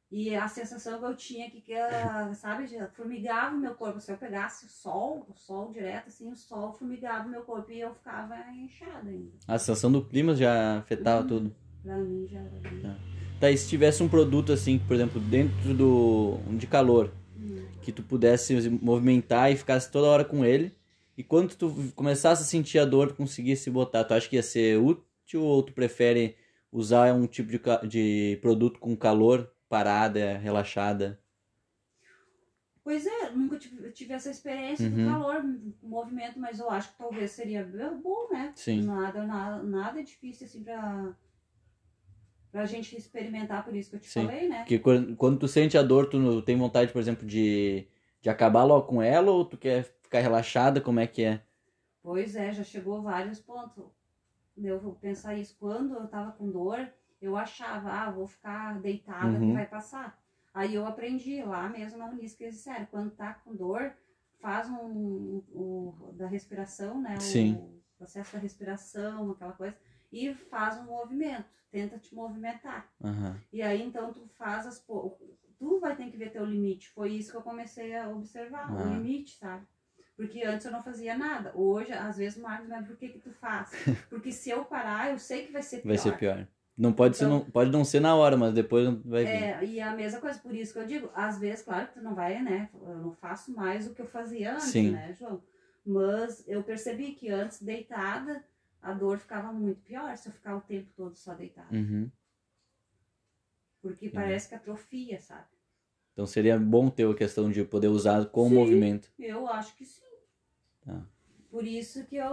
e 0.10 0.34
a 0.36 0.48
sensação 0.48 0.98
que 1.00 1.06
eu 1.06 1.16
tinha 1.16 1.50
que, 1.52 1.60
que 1.62 1.74
ah, 1.74 2.32
sabe, 2.36 2.68
formigava 2.94 3.56
o 3.56 3.60
meu 3.60 3.76
corpo, 3.76 4.00
se 4.00 4.12
eu 4.12 4.18
pegasse 4.18 4.66
o 4.66 4.70
sol, 4.70 5.26
o 5.30 5.34
sol 5.34 5.72
direto 5.72 6.08
assim, 6.08 6.32
o 6.32 6.36
sol 6.36 6.72
formigava 6.74 7.28
o 7.28 7.32
meu 7.32 7.42
corpo 7.44 7.72
e 7.72 7.80
eu 7.82 7.94
ficava 7.94 8.36
inchada 8.52 9.10
ainda. 9.10 9.32
A 9.48 9.60
sensação 9.60 9.92
do 9.92 10.04
clima 10.04 10.34
já 10.36 10.78
afetava 10.80 11.22
Uhum. 11.22 11.28
tudo. 11.28 11.56
Pra 11.84 11.98
mim 11.98 12.28
já 12.28 12.40
era 12.40 12.50
bem- 12.60 12.98
Tá, 13.40 13.52
e 13.52 13.58
se 13.58 13.70
tivesse 13.70 14.02
um 14.02 14.10
produto 14.10 14.52
assim, 14.52 14.80
por 14.80 14.96
exemplo, 14.96 15.20
dentro 15.22 15.72
do 15.76 16.38
de 16.58 16.66
calor, 16.66 17.14
Hum. 17.38 17.64
que 17.84 17.92
tu 17.92 18.02
pudesse 18.02 18.58
movimentar 18.82 19.52
e 19.52 19.56
ficasse 19.56 19.92
toda 19.92 20.08
hora 20.08 20.26
com 20.26 20.44
ele, 20.44 20.74
e 21.18 21.24
quando 21.24 21.56
tu 21.56 21.74
começasse 21.96 22.44
a 22.44 22.46
sentir 22.46 22.78
a 22.78 22.86
dor, 22.86 23.10
tu 23.10 23.16
conseguisse 23.16 23.72
botar, 23.72 24.04
tu 24.04 24.14
acha 24.14 24.30
que 24.30 24.36
ia 24.36 24.44
ser 24.44 24.80
útil 24.80 25.42
ou 25.42 25.64
tu 25.64 25.74
prefere 25.74 26.38
usar 26.72 27.12
um 27.14 27.26
tipo 27.26 27.50
de, 27.50 27.60
de 27.88 28.38
produto 28.42 28.80
com 28.80 28.96
calor, 28.96 29.52
parada, 29.68 30.38
relaxada? 30.38 31.20
Pois 32.84 33.06
é, 33.06 33.32
nunca 33.32 33.58
tive, 33.58 33.92
tive 33.92 34.14
essa 34.14 34.30
experiência 34.30 34.90
do 34.90 34.96
Uhum. 34.96 35.06
calor, 35.06 35.44
o 35.84 35.88
movimento, 35.90 36.40
mas 36.40 36.60
eu 36.60 36.70
acho 36.70 36.92
que 36.92 36.98
talvez 36.98 37.32
seria 37.32 37.62
bom, 38.02 38.30
né? 38.32 38.54
Sim. 38.56 38.86
Nada, 38.86 39.26
nada, 39.26 39.62
nada 39.64 40.04
difícil 40.04 40.48
assim 40.48 40.64
pra, 40.64 41.14
pra 42.52 42.66
gente 42.66 42.96
experimentar, 42.96 43.66
por 43.66 43.76
isso 43.76 43.90
que 43.90 43.96
eu 43.98 44.00
te 44.00 44.08
Sim. 44.08 44.22
falei, 44.28 44.48
né? 44.48 44.60
Porque 44.60 44.80
quando, 44.80 45.16
quando 45.18 45.40
tu 45.40 45.48
sente 45.48 45.78
a 45.78 45.82
dor, 45.82 46.10
tu 46.10 46.42
tem 46.44 46.56
vontade, 46.56 46.94
por 46.94 47.00
exemplo, 47.02 47.28
de, 47.28 47.88
de 48.22 48.30
acabar 48.30 48.64
logo 48.64 48.88
com 48.88 49.02
ela 49.02 49.32
ou 49.32 49.44
tu 49.44 49.58
quer 49.58 49.97
ficar 50.08 50.20
relaxada, 50.22 50.80
como 50.82 51.00
é 51.00 51.06
que 51.08 51.24
é? 51.24 51.42
Pois 52.02 52.36
é, 52.36 52.52
já 52.54 52.64
chegou 52.64 53.02
vários 53.02 53.40
pontos. 53.40 53.84
Eu 54.58 54.80
vou 54.80 54.96
pensar 54.96 55.36
isso. 55.36 55.56
Quando 55.60 55.94
eu 55.96 56.08
tava 56.08 56.32
com 56.32 56.50
dor, 56.50 56.90
eu 57.22 57.36
achava, 57.36 57.92
ah, 57.92 58.10
vou 58.10 58.26
ficar 58.26 58.80
deitada 58.80 59.28
Uhum. 59.28 59.48
que 59.50 59.54
vai 59.54 59.66
passar. 59.68 60.18
Aí 60.54 60.74
eu 60.74 60.86
aprendi 60.88 61.44
lá 61.44 61.68
mesmo 61.70 61.98
na 62.00 62.06
Unisc, 62.08 62.38
que 62.38 62.46
eles 62.46 62.56
disseram, 62.56 62.86
quando 62.88 63.12
tá 63.12 63.34
com 63.34 63.54
dor, 63.56 63.94
faz 64.40 64.70
um, 64.70 65.44
o 65.54 66.14
da 66.14 66.28
respiração, 66.28 67.00
né? 67.02 67.20
Sim. 67.20 67.56
O 67.56 67.98
processo 67.98 68.34
da 68.34 68.40
respiração, 68.40 69.32
aquela 69.32 69.52
coisa, 69.54 69.76
e 70.12 70.34
faz 70.34 70.78
um 70.80 70.86
movimento, 70.86 71.46
tenta 71.70 72.00
te 72.00 72.16
movimentar. 72.16 72.88
Aham. 73.04 73.36
E 73.52 73.62
aí 73.62 73.84
então 73.84 74.14
tu 74.14 74.26
faz 74.38 74.66
as. 74.66 74.80
Tu 75.60 75.80
vai 75.80 75.96
ter 75.96 76.10
que 76.10 76.18
ver 76.18 76.32
teu 76.32 76.46
limite. 76.46 76.90
Foi 76.90 77.12
isso 77.12 77.32
que 77.32 77.38
eu 77.38 77.42
comecei 77.42 77.96
a 77.96 78.08
observar, 78.10 78.72
Ah. 78.72 78.84
o 78.84 78.94
limite, 78.94 79.36
sabe? 79.38 79.66
Porque 80.18 80.44
antes 80.44 80.66
eu 80.66 80.72
não 80.72 80.82
fazia 80.82 81.16
nada. 81.16 81.52
Hoje, 81.56 81.94
às 81.94 82.18
vezes, 82.18 82.38
o 82.40 82.42
Marcos, 82.42 82.68
mas 82.68 82.86
por 82.88 82.98
que 82.98 83.08
que 83.10 83.20
tu 83.20 83.32
faz? 83.32 83.70
Porque 84.10 84.32
se 84.32 84.50
eu 84.50 84.66
parar, 84.66 85.12
eu 85.12 85.20
sei 85.20 85.46
que 85.46 85.52
vai 85.54 85.62
ser 85.62 85.78
pior. 85.78 85.88
Vai 85.90 85.98
ser 85.98 86.18
pior. 86.18 86.48
Não 86.76 86.92
pode, 86.92 87.18
ser, 87.18 87.26
Então- 87.26 87.40
não, 87.40 87.46
pode 87.46 87.72
não 87.72 87.86
ser 87.86 88.00
na 88.00 88.16
hora, 88.16 88.36
mas 88.36 88.54
depois 88.54 88.88
vai 89.06 89.24
vir. 89.26 89.32
É, 89.32 89.64
e 89.66 89.80
a 89.80 89.96
mesma 89.96 90.20
coisa, 90.20 90.40
por 90.40 90.54
isso 90.56 90.74
que 90.74 90.80
eu 90.80 90.86
digo, 90.88 91.10
às 91.16 91.40
vezes, 91.40 91.64
claro 91.64 91.88
que 91.88 91.94
tu 91.94 92.02
não 92.02 92.14
vai, 92.16 92.42
né? 92.42 92.70
Eu 92.74 92.98
não 92.98 93.14
faço 93.14 93.52
mais 93.54 93.88
o 93.88 93.94
que 93.94 94.02
eu 94.02 94.08
fazia 94.08 94.54
antes, 94.54 94.66
Sim. 94.66 94.92
né, 94.92 95.14
João? 95.14 95.42
Mas 95.86 96.44
eu 96.48 96.62
percebi 96.64 97.14
que 97.14 97.30
antes, 97.30 97.62
deitada, 97.62 98.44
a 98.82 98.94
dor 98.94 99.18
ficava 99.20 99.52
muito 99.54 99.82
pior 99.82 100.16
se 100.18 100.30
eu 100.30 100.34
ficar 100.34 100.56
o 100.56 100.62
tempo 100.62 100.88
todo 100.96 101.16
só 101.16 101.34
deitada. 101.34 101.74
Uhum. 101.76 102.10
Porque 103.82 104.10
parece 104.10 104.50
que 104.50 104.56
atrofia, 104.56 105.20
sabe? 105.20 105.46
Então 106.14 106.26
seria 106.26 106.58
bom 106.60 106.90
ter 106.90 107.08
a 107.10 107.14
questão 107.16 107.50
de 107.50 107.64
poder 107.64 107.88
usar 107.88 108.26
com 108.26 108.48
o 108.48 108.50
Sim. 108.50 108.56
movimento. 108.56 109.12
Eu 109.20 109.48
acho 109.48 109.76
que 109.76 109.86
sim. 109.86 110.02
Tá. 110.88 111.06
Por 111.52 111.68
isso 111.68 112.06
que 112.06 112.16
eu 112.16 112.26